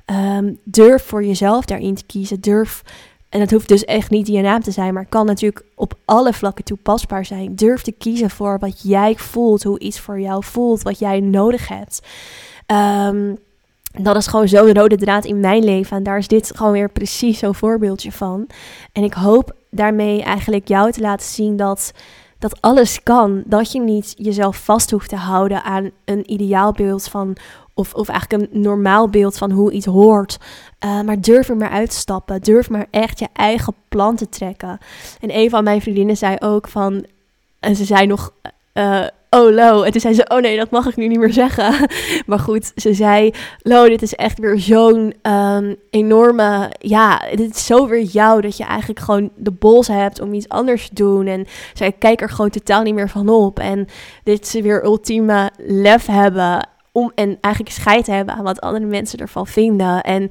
Um, 0.07 0.59
durf 0.65 1.05
voor 1.05 1.25
jezelf 1.25 1.65
daarin 1.65 1.95
te 1.95 2.05
kiezen, 2.07 2.41
durf 2.41 2.83
en 3.29 3.41
het 3.41 3.51
hoeft 3.51 3.69
dus 3.69 3.85
echt 3.85 4.11
niet 4.11 4.27
je 4.27 4.41
naam 4.41 4.63
te 4.63 4.71
zijn, 4.71 4.95
maar 4.95 5.07
kan 5.07 5.27
natuurlijk 5.27 5.65
op 5.75 5.95
alle 6.05 6.33
vlakken 6.33 6.65
toepasbaar 6.65 7.25
zijn. 7.25 7.55
Durf 7.55 7.83
te 7.83 7.93
kiezen 7.93 8.31
voor 8.31 8.59
wat 8.59 8.83
jij 8.83 9.15
voelt, 9.17 9.63
hoe 9.63 9.79
iets 9.79 10.01
voor 10.01 10.21
jou 10.21 10.45
voelt, 10.45 10.83
wat 10.83 10.99
jij 10.99 11.21
nodig 11.21 11.69
hebt. 11.69 12.01
Um, 12.67 13.39
dat 14.05 14.17
is 14.17 14.27
gewoon 14.27 14.49
zo'n 14.49 14.75
rode 14.75 14.97
draad 14.97 15.25
in 15.25 15.41
mijn 15.41 15.65
leven. 15.65 15.97
En 15.97 16.03
daar 16.03 16.19
is 16.19 16.29
dit 16.29 16.53
gewoon 16.57 16.73
weer 16.73 16.91
precies 16.91 17.39
zo'n 17.39 17.55
voorbeeldje 17.55 18.13
van. 18.13 18.47
En 18.93 19.03
ik 19.03 19.13
hoop 19.13 19.57
daarmee 19.71 20.23
eigenlijk 20.23 20.69
jou 20.69 20.93
te 20.93 21.01
laten 21.01 21.27
zien 21.27 21.57
dat 21.57 21.93
dat 22.39 22.61
alles 22.61 23.03
kan. 23.03 23.43
Dat 23.47 23.73
je 23.73 23.81
niet 23.81 24.15
jezelf 24.17 24.57
vast 24.57 24.91
hoeft 24.91 25.09
te 25.09 25.17
houden 25.17 25.63
aan 25.63 25.91
een 26.05 26.33
ideaalbeeld 26.33 27.09
van. 27.09 27.37
Of, 27.75 27.95
of 27.95 28.09
eigenlijk 28.09 28.43
een 28.43 28.61
normaal 28.61 29.09
beeld 29.09 29.39
van 29.39 29.51
hoe 29.51 29.73
iets 29.73 29.87
hoort. 29.87 30.39
Uh, 30.85 31.01
maar 31.01 31.21
durf 31.21 31.49
er 31.49 31.57
maar 31.57 31.71
uit 31.71 31.91
te 31.91 31.97
stappen. 31.97 32.41
Durf 32.41 32.71
maar 32.71 32.87
echt 32.91 33.19
je 33.19 33.29
eigen 33.33 33.75
plan 33.89 34.17
te 34.17 34.29
trekken. 34.29 34.79
En 35.21 35.37
een 35.37 35.51
van 35.51 35.65
mijn 35.65 35.81
vriendinnen 35.81 36.17
zei 36.17 36.37
ook 36.39 36.69
van. 36.69 37.05
En 37.61 37.77
ze 37.77 37.85
zei 37.85 38.07
nog. 38.07 38.33
Uh, 38.79 39.07
oh 39.31 39.51
Lo. 39.51 39.83
En 39.83 39.93
toen 39.93 40.01
zei 40.01 40.15
ze, 40.15 40.29
oh 40.29 40.41
nee, 40.41 40.57
dat 40.57 40.71
mag 40.71 40.87
ik 40.87 40.97
nu 40.97 41.09
niet 41.09 41.19
meer 41.19 41.33
zeggen. 41.33 41.89
maar 42.27 42.39
goed, 42.39 42.73
ze 42.77 42.95
zei, 42.95 43.31
Lo, 43.63 43.89
dit 43.89 44.03
is 44.03 44.15
echt 44.15 44.39
weer 44.39 44.59
zo'n 44.59 45.15
um, 45.23 45.77
enorme, 45.91 46.73
ja, 46.79 47.23
dit 47.35 47.55
is 47.55 47.67
zo 47.67 47.89
weer 47.89 48.03
jou 48.03 48.41
dat 48.41 48.57
je 48.57 48.65
eigenlijk 48.65 49.01
gewoon 49.01 49.31
de 49.37 49.51
bols 49.51 49.89
hebt 49.89 50.21
om 50.21 50.33
iets 50.33 50.49
anders 50.49 50.89
te 50.89 50.95
doen. 50.95 51.27
En 51.27 51.47
zij 51.73 51.93
kijk 51.93 52.21
er 52.21 52.31
gewoon 52.31 52.51
totaal 52.51 52.83
niet 52.83 52.95
meer 52.95 53.09
van 53.09 53.29
op. 53.29 53.59
En 53.59 53.87
dit 54.25 54.47
ze 54.47 54.63
weer 54.63 54.85
ultieme 54.85 55.51
lef 55.57 56.07
hebben 56.07 56.69
om 56.93 57.13
en 57.15 57.39
eigenlijk 57.41 57.75
scheid 57.75 58.07
hebben 58.07 58.35
aan 58.35 58.45
wat 58.45 58.61
andere 58.61 58.87
mensen 58.87 59.19
ervan 59.19 59.47
vinden. 59.47 60.01
En 60.01 60.31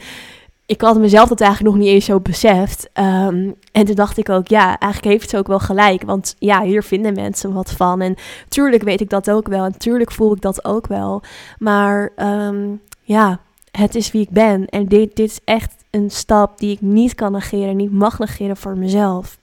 ik 0.67 0.82
had 0.82 0.99
mezelf 0.99 1.30
dat 1.30 1.41
eigenlijk 1.41 1.75
nog 1.75 1.84
niet 1.84 1.93
eens 1.93 2.06
zo 2.06 2.19
beseft. 2.19 2.89
Um, 2.93 3.56
en 3.71 3.86
toen 3.86 3.95
dacht 3.95 4.17
ik 4.17 4.30
ook, 4.30 4.47
ja, 4.47 4.80
eigenlijk 4.80 5.13
heeft 5.13 5.30
ze 5.30 5.38
ook 5.38 5.47
wel 5.47 5.60
gelijk. 5.60 6.03
Want 6.03 6.36
ja, 6.39 6.63
hier 6.63 6.84
vinden 6.84 7.13
mensen 7.13 7.53
wat 7.53 7.71
van. 7.71 8.01
En 8.01 8.15
tuurlijk 8.47 8.84
weet 8.84 9.01
ik 9.01 9.10
dat 9.10 9.32
ook 9.32 9.47
wel. 9.47 9.65
En 9.65 9.77
tuurlijk 9.77 10.12
voel 10.12 10.34
ik 10.34 10.41
dat 10.41 10.65
ook 10.65 10.88
wel. 10.88 11.21
Maar 11.58 12.12
um, 12.15 12.82
ja, 13.01 13.39
het 13.71 13.95
is 13.95 14.12
wie 14.12 14.21
ik 14.21 14.30
ben. 14.30 14.65
En 14.65 14.86
dit, 14.86 15.15
dit 15.15 15.30
is 15.30 15.39
echt 15.43 15.75
een 15.89 16.12
stap 16.12 16.60
die 16.60 16.71
ik 16.71 16.82
niet 16.82 17.15
kan 17.15 17.32
negeren, 17.32 17.75
niet 17.75 17.91
mag 17.91 18.19
negeren 18.19 18.58
voor 18.58 18.77
mezelf. 18.77 19.38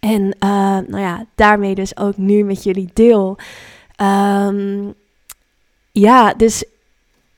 En 0.00 0.22
uh, 0.22 0.78
nou 0.86 0.98
ja, 0.98 1.26
daarmee 1.34 1.74
dus 1.74 1.96
ook 1.96 2.16
nu 2.16 2.44
met 2.44 2.62
jullie 2.62 2.90
deel. 2.92 3.36
Um, 3.96 4.94
ja, 5.92 6.34
dus 6.34 6.64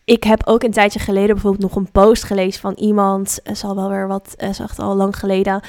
ik 0.04 0.24
heb 0.24 0.46
ook 0.46 0.62
een 0.62 0.70
tijdje 0.70 0.98
geleden 0.98 1.34
bijvoorbeeld 1.34 1.62
nog 1.62 1.76
een 1.76 1.90
post 1.90 2.24
gelezen 2.24 2.60
van 2.60 2.74
iemand. 2.74 3.40
Het 3.42 3.58
zal 3.58 3.74
wel 3.74 3.88
weer 3.88 4.06
wat, 4.06 4.34
uh, 4.38 4.60
echt 4.60 4.78
al 4.78 4.94
lang 4.94 5.16
geleden. 5.16 5.60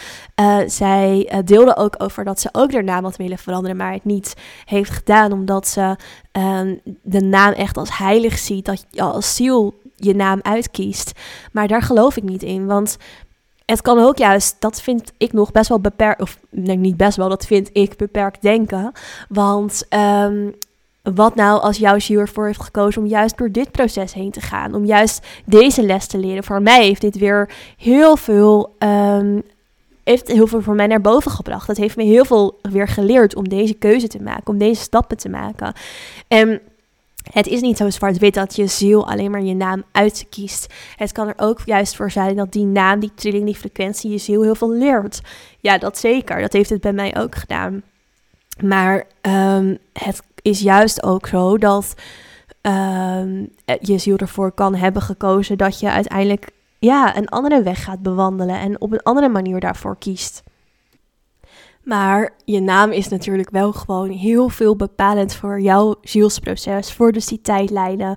Uh, 0.41 0.58
zij 0.67 1.41
deelde 1.45 1.78
ook 1.78 1.95
over 1.98 2.24
dat 2.24 2.39
ze 2.39 2.50
ook 2.52 2.74
haar 2.74 2.84
naam 2.84 3.04
had 3.04 3.15
willen 3.15 3.38
veranderen, 3.38 3.78
maar 3.78 3.93
het 3.93 4.06
niet 4.06 4.34
heeft 4.65 4.91
gedaan. 4.91 5.32
Omdat 5.32 5.67
ze 5.67 5.95
ehm, 6.32 6.76
de 7.02 7.21
naam 7.21 7.54
echt 7.54 7.78
als 7.78 7.98
heilig 7.98 8.38
ziet. 8.38 8.65
Dat 8.65 8.86
je 8.89 9.02
als 9.02 9.36
ziel 9.36 9.74
je 9.95 10.15
naam 10.15 10.39
uitkiest. 10.41 11.12
Maar 11.52 11.67
daar 11.67 11.82
geloof 11.82 12.17
ik 12.17 12.24
niet 12.24 12.43
in. 12.43 12.65
Want 12.65 12.98
het 13.65 13.82
kan 13.82 14.00
ook 14.00 14.17
juist, 14.17 14.56
dat 14.60 14.82
vind 14.82 15.12
ik 15.17 15.34
nog 15.34 15.52
best 15.52 15.69
wel 15.69 15.80
beperkt. 15.80 16.21
Of 16.21 16.39
nee, 16.50 16.78
niet 16.78 16.98
best 16.98 17.17
wel, 17.17 17.30
dat 17.30 17.45
vind 17.45 17.69
ik 17.74 17.98
beperkt 17.98 18.41
denken. 18.41 18.91
Want 19.30 19.86
um, 19.89 20.54
wat 21.13 21.36
nou 21.36 21.62
als 21.62 21.78
jouw 21.78 22.00
ziel 22.00 22.20
ervoor 22.20 22.46
heeft 22.46 22.62
gekozen 22.62 23.02
om 23.02 23.08
juist 23.08 23.38
door 23.38 23.52
dit 23.52 23.72
proces 23.72 24.13
heen 24.13 24.32
te 24.32 24.41
gaan? 24.41 24.74
Om 24.74 24.86
juist 24.86 25.26
deze 25.46 25.84
les 25.84 26.08
te 26.08 26.18
leren. 26.18 26.44
Voor 26.44 26.62
mij 26.62 26.86
heeft 26.86 27.02
dit 27.02 27.18
weer 27.18 27.50
heel 27.78 28.18
veel, 28.18 28.76
um, 28.80 29.41
heeft 30.04 30.28
heel 30.28 30.48
veel 30.48 30.62
voor 30.62 30.76
mij 30.76 30.88
naar 30.88 31.02
boven 31.02 31.32
gebracht. 31.32 31.68
Het 31.68 31.78
heeft 31.78 31.96
me 31.96 32.04
heel 32.04 32.26
veel 32.26 32.60
weer 32.62 32.88
geleerd 32.88 33.36
om 33.36 33.50
deze 33.50 33.74
keuze 33.74 34.08
te 34.08 34.22
maken, 34.22 34.48
om 34.48 34.58
deze 34.58 34.82
stappen 34.82 35.18
te 35.18 35.30
maken. 35.30 35.74
En 36.28 36.62
het 37.32 37.48
is 37.48 37.62
niet 37.62 37.78
zo 37.78 37.89
zwart-wit 37.89 38.34
dat 38.34 38.56
je 38.56 38.68
ziel 38.68 39.08
alleen 39.08 39.32
maar 39.32 39.44
je 39.44 39.56
naam 39.56 39.84
uitkiest. 39.91 40.74
Het 40.96 41.12
kan 41.12 41.28
er 41.28 41.34
ook 41.38 41.62
juist 41.65 41.96
voor 41.96 42.12
zijn 42.12 42.36
dat 42.36 42.52
die 42.52 42.65
naam, 42.65 43.00
die 43.00 43.12
trilling, 43.15 43.46
die 43.46 43.56
frequentie 43.56 44.12
je 44.12 44.18
ziel 44.18 44.41
heel 44.41 44.56
veel 44.56 44.72
leert. 44.72 45.22
Ja, 45.60 45.78
dat 45.78 45.98
zeker. 45.98 46.41
Dat 46.41 46.54
heeft 46.54 46.70
het 46.70 46.82
bij 46.82 46.94
mij 46.94 47.18
ook 47.18 47.36
gedaan. 47.36 47.84
Maar 48.63 49.04
um, 49.22 49.78
het 49.94 50.24
is 50.41 50.60
juist 50.60 51.04
ook 51.04 51.28
zo 51.28 51.58
dat 51.58 51.94
uh, 52.62 53.22
je 53.80 53.98
ziel 53.98 54.18
ervoor 54.18 54.52
kan 54.52 54.76
hebben 54.76 55.02
gekozen 55.02 55.58
dat 55.58 55.80
je 55.80 55.89
uiteindelijk 55.89 56.50
ja, 56.80 57.18
een 57.18 57.30
andere 57.30 57.63
weg 57.63 57.84
gaat 57.84 58.02
bewandelen 58.02 58.60
en 58.60 58.82
op 58.82 58.91
een 58.91 59.04
andere 59.04 59.30
manier 59.30 59.60
daarvoor 59.60 59.98
kiest. 59.98 60.44
Maar 61.84 62.34
je 62.46 62.60
naam 62.60 62.91
is 62.91 63.08
natuurlijk 63.08 63.50
wel 63.50 63.72
gewoon 63.74 64.10
heel 64.10 64.50
veel 64.50 64.76
bepalend 64.76 65.36
voor 65.36 65.62
jouw 65.62 65.96
zielsproces, 66.02 66.94
voor 66.94 67.12
dus 67.12 67.26
die 67.26 67.41
tijdlijnen. 67.41 68.15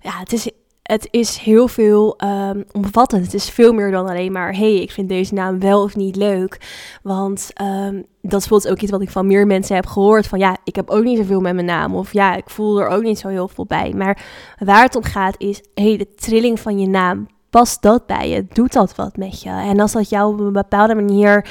Ja, 0.00 0.18
het 0.18 0.32
is 0.32 0.50
het 0.82 1.08
is 1.10 1.36
heel 1.36 1.68
veel 1.68 2.18
um, 2.24 2.64
omvattend. 2.72 3.24
Het 3.24 3.34
is 3.34 3.50
veel 3.50 3.72
meer 3.72 3.90
dan 3.90 4.08
alleen 4.08 4.32
maar: 4.32 4.56
hey, 4.56 4.74
ik 4.74 4.90
vind 4.90 5.08
deze 5.08 5.34
naam 5.34 5.60
wel 5.60 5.82
of 5.82 5.96
niet 5.96 6.16
leuk. 6.16 6.60
Want 7.02 7.50
um, 7.62 8.04
dat 8.20 8.46
voelt 8.46 8.68
ook 8.68 8.80
iets 8.80 8.90
wat 8.90 9.00
ik 9.00 9.10
van 9.10 9.26
meer 9.26 9.46
mensen 9.46 9.74
heb 9.74 9.86
gehoord. 9.86 10.26
Van 10.26 10.38
ja, 10.38 10.56
ik 10.64 10.76
heb 10.76 10.90
ook 10.90 11.04
niet 11.04 11.18
zoveel 11.18 11.40
met 11.40 11.54
mijn 11.54 11.66
naam. 11.66 11.94
Of 11.94 12.12
ja, 12.12 12.34
ik 12.34 12.50
voel 12.50 12.80
er 12.80 12.88
ook 12.88 13.02
niet 13.02 13.18
zo 13.18 13.28
heel 13.28 13.48
veel 13.48 13.66
bij. 13.66 13.92
Maar 13.96 14.24
waar 14.58 14.82
het 14.82 14.96
om 14.96 15.02
gaat 15.02 15.34
is: 15.38 15.62
hey, 15.74 15.96
de 15.96 16.14
trilling 16.14 16.60
van 16.60 16.78
je 16.78 16.88
naam. 16.88 17.26
Past 17.50 17.82
dat 17.82 18.06
bij 18.06 18.28
je? 18.28 18.46
Doet 18.52 18.72
dat 18.72 18.94
wat 18.94 19.16
met 19.16 19.42
je? 19.42 19.50
En 19.50 19.80
als 19.80 19.92
dat 19.92 20.08
jou 20.08 20.32
op 20.32 20.40
een 20.40 20.52
bepaalde 20.52 20.94
manier 20.94 21.46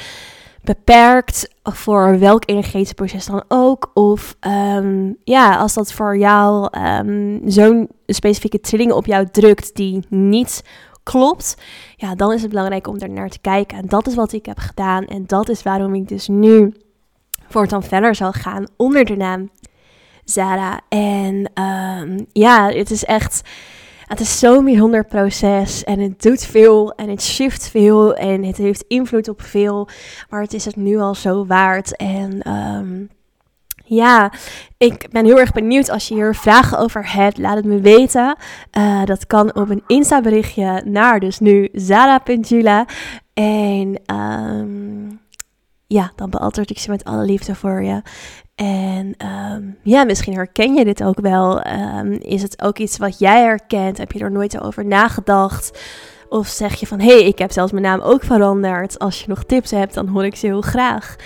beperkt 0.64 1.48
voor 1.62 2.18
welk 2.18 2.42
energetisch 2.46 2.92
proces 2.92 3.26
dan 3.26 3.44
ook. 3.48 3.90
Of 3.94 4.36
um, 4.40 5.16
ja, 5.24 5.56
als 5.56 5.74
dat 5.74 5.92
voor 5.92 6.18
jou 6.18 6.78
um, 6.78 7.40
zo'n 7.44 7.88
specifieke 8.06 8.60
trilling 8.60 8.92
op 8.92 9.06
jou 9.06 9.28
drukt 9.30 9.76
die 9.76 10.04
niet 10.08 10.64
klopt, 11.02 11.56
ja, 11.96 12.14
dan 12.14 12.32
is 12.32 12.40
het 12.40 12.50
belangrijk 12.50 12.86
om 12.86 12.98
er 12.98 13.10
naar 13.10 13.28
te 13.28 13.40
kijken. 13.40 13.78
En 13.78 13.86
dat 13.86 14.06
is 14.06 14.14
wat 14.14 14.32
ik 14.32 14.46
heb 14.46 14.58
gedaan. 14.58 15.04
En 15.04 15.24
dat 15.26 15.48
is 15.48 15.62
waarom 15.62 15.94
ik 15.94 16.08
dus 16.08 16.28
nu 16.28 16.74
voortaan 17.48 17.82
verder 17.82 18.14
zal 18.14 18.32
gaan 18.32 18.66
onder 18.76 19.04
de 19.04 19.16
naam 19.16 19.50
Zara. 20.24 20.80
En 20.88 21.50
um, 21.62 22.26
ja, 22.32 22.68
het 22.70 22.90
is 22.90 23.04
echt 23.04 23.42
het 24.12 24.20
is 24.20 24.38
zo'n 24.38 24.64
bijzonder 24.64 25.04
proces 25.04 25.84
en 25.84 25.98
het 25.98 26.22
doet 26.22 26.44
veel 26.44 26.92
en 26.94 27.08
het 27.08 27.22
shift 27.22 27.68
veel 27.68 28.14
en 28.14 28.44
het 28.44 28.56
heeft 28.56 28.84
invloed 28.88 29.28
op 29.28 29.42
veel. 29.42 29.88
Maar 30.28 30.40
het 30.40 30.52
is 30.52 30.64
het 30.64 30.76
nu 30.76 30.98
al 30.98 31.14
zo 31.14 31.46
waard. 31.46 31.96
En 31.96 32.52
um, 32.52 33.08
ja, 33.84 34.32
ik 34.76 35.06
ben 35.10 35.24
heel 35.24 35.38
erg 35.38 35.52
benieuwd 35.52 35.90
als 35.90 36.08
je 36.08 36.14
hier 36.14 36.34
vragen 36.34 36.78
over 36.78 37.12
hebt. 37.12 37.38
Laat 37.38 37.56
het 37.56 37.64
me 37.64 37.80
weten. 37.80 38.36
Uh, 38.78 39.04
dat 39.04 39.26
kan 39.26 39.54
op 39.54 39.70
een 39.70 39.82
Insta 39.86 40.20
berichtje 40.20 40.82
naar 40.84 41.20
dus 41.20 41.38
nu 41.38 41.68
zara.jula. 41.72 42.86
En 43.34 44.00
um, 44.14 45.20
ja, 45.86 46.12
dan 46.16 46.30
beantwoord 46.30 46.70
ik 46.70 46.78
ze 46.78 46.90
met 46.90 47.04
alle 47.04 47.24
liefde 47.24 47.54
voor 47.54 47.82
je. 47.82 48.02
En 48.54 49.14
um, 49.52 49.76
ja, 49.82 50.04
misschien 50.04 50.34
herken 50.34 50.74
je 50.74 50.84
dit 50.84 51.02
ook 51.02 51.20
wel. 51.20 51.66
Um, 51.66 52.12
is 52.12 52.42
het 52.42 52.62
ook 52.62 52.78
iets 52.78 52.98
wat 52.98 53.18
jij 53.18 53.42
herkent? 53.42 53.98
Heb 53.98 54.12
je 54.12 54.18
er 54.18 54.32
nooit 54.32 54.60
over 54.60 54.84
nagedacht? 54.84 55.82
Of 56.28 56.46
zeg 56.46 56.74
je 56.74 56.86
van, 56.86 57.00
hé, 57.00 57.18
hey, 57.18 57.24
ik 57.24 57.38
heb 57.38 57.52
zelfs 57.52 57.72
mijn 57.72 57.84
naam 57.84 58.00
ook 58.00 58.24
veranderd. 58.24 58.98
Als 58.98 59.20
je 59.20 59.28
nog 59.28 59.44
tips 59.44 59.70
hebt, 59.70 59.94
dan 59.94 60.08
hoor 60.08 60.24
ik 60.24 60.36
ze 60.36 60.46
heel 60.46 60.60
graag. 60.60 61.16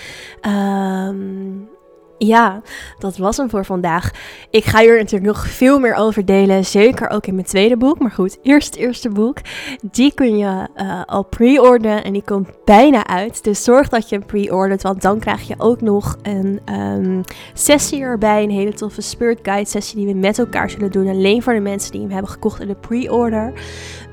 Um, 0.41 1.69
ja, 2.17 2.61
dat 2.99 3.17
was 3.17 3.37
hem 3.37 3.49
voor 3.49 3.65
vandaag. 3.65 4.11
Ik 4.49 4.65
ga 4.65 4.79
hier 4.79 4.97
natuurlijk 4.97 5.25
nog 5.25 5.47
veel 5.47 5.79
meer 5.79 5.95
over 5.95 6.25
delen. 6.25 6.65
Zeker 6.65 7.09
ook 7.09 7.25
in 7.25 7.33
mijn 7.35 7.47
tweede 7.47 7.77
boek. 7.77 7.99
Maar 7.99 8.11
goed, 8.11 8.37
eerst 8.41 8.67
het 8.67 8.83
eerste 8.83 9.09
boek. 9.09 9.37
Die 9.81 10.13
kun 10.13 10.37
je 10.37 10.67
uh, 10.75 11.01
al 11.05 11.23
pre-orderen. 11.23 12.03
En 12.03 12.13
die 12.13 12.23
komt 12.23 12.49
bijna 12.65 13.07
uit. 13.07 13.43
Dus 13.43 13.63
zorg 13.63 13.89
dat 13.89 14.09
je 14.09 14.15
hem 14.15 14.25
pre-ordert. 14.25 14.83
Want 14.83 15.01
dan 15.01 15.19
krijg 15.19 15.47
je 15.47 15.55
ook 15.57 15.81
nog 15.81 16.17
een 16.21 16.61
um, 16.73 17.21
sessie 17.53 18.01
erbij. 18.01 18.43
Een 18.43 18.49
hele 18.49 18.73
toffe 18.73 19.01
Spirit 19.01 19.39
Guide 19.41 19.69
sessie 19.69 19.97
die 19.97 20.13
we 20.13 20.19
met 20.19 20.39
elkaar 20.39 20.69
zullen 20.69 20.91
doen. 20.91 21.07
Alleen 21.07 21.43
voor 21.43 21.53
de 21.53 21.59
mensen 21.59 21.91
die 21.91 22.01
hem 22.01 22.11
hebben 22.11 22.31
gekocht 22.31 22.61
in 22.61 22.67
de 22.67 22.75
pre-order. 22.75 23.53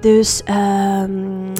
Dus 0.01 0.43
um, 0.49 1.53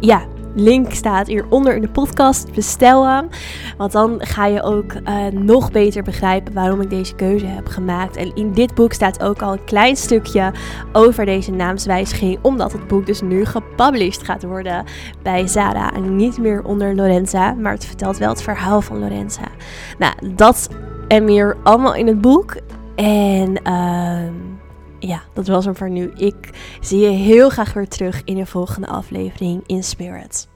ja, 0.00 0.26
Link 0.54 0.92
staat 0.92 1.26
hieronder 1.26 1.74
in 1.74 1.80
de 1.80 1.88
podcast. 1.88 2.52
Bestel 2.54 3.06
hem. 3.06 3.28
Want 3.76 3.92
dan 3.92 4.16
ga 4.18 4.46
je 4.46 4.62
ook 4.62 4.92
uh, 4.92 5.26
nog 5.32 5.72
beter 5.72 6.02
begrijpen 6.02 6.52
waarom 6.52 6.80
ik 6.80 6.90
deze 6.90 7.14
keuze 7.14 7.46
heb 7.46 7.66
gemaakt. 7.66 8.16
En 8.16 8.34
in 8.34 8.52
dit 8.52 8.74
boek 8.74 8.92
staat 8.92 9.22
ook 9.22 9.42
al 9.42 9.52
een 9.52 9.64
klein 9.64 9.96
stukje 9.96 10.52
over 10.92 11.24
deze 11.24 11.50
naamswijziging. 11.50 12.38
Omdat 12.42 12.72
het 12.72 12.86
boek 12.86 13.06
dus 13.06 13.20
nu 13.20 13.44
gepublished 13.44 14.22
gaat 14.22 14.42
worden 14.42 14.84
bij 15.22 15.46
Zara. 15.46 15.92
En 15.94 16.16
niet 16.16 16.38
meer 16.38 16.64
onder 16.64 16.94
Lorenza. 16.94 17.54
Maar 17.54 17.72
het 17.72 17.86
vertelt 17.86 18.18
wel 18.18 18.28
het 18.28 18.42
verhaal 18.42 18.80
van 18.80 18.98
Lorenza. 18.98 19.48
Nou, 19.98 20.34
dat 20.34 20.68
en 21.08 21.24
meer 21.24 21.56
allemaal 21.62 21.94
in 21.94 22.06
het 22.06 22.20
boek. 22.20 22.56
En... 22.94 23.60
Uh, 23.66 24.53
ja, 25.06 25.22
dat 25.32 25.46
was 25.46 25.64
hem 25.64 25.76
voor 25.76 25.90
nu. 25.90 26.12
Ik 26.16 26.50
zie 26.80 27.00
je 27.00 27.08
heel 27.08 27.48
graag 27.48 27.72
weer 27.72 27.88
terug 27.88 28.22
in 28.24 28.36
de 28.36 28.46
volgende 28.46 28.86
aflevering 28.86 29.62
in 29.66 29.84
Spirit. 29.84 30.48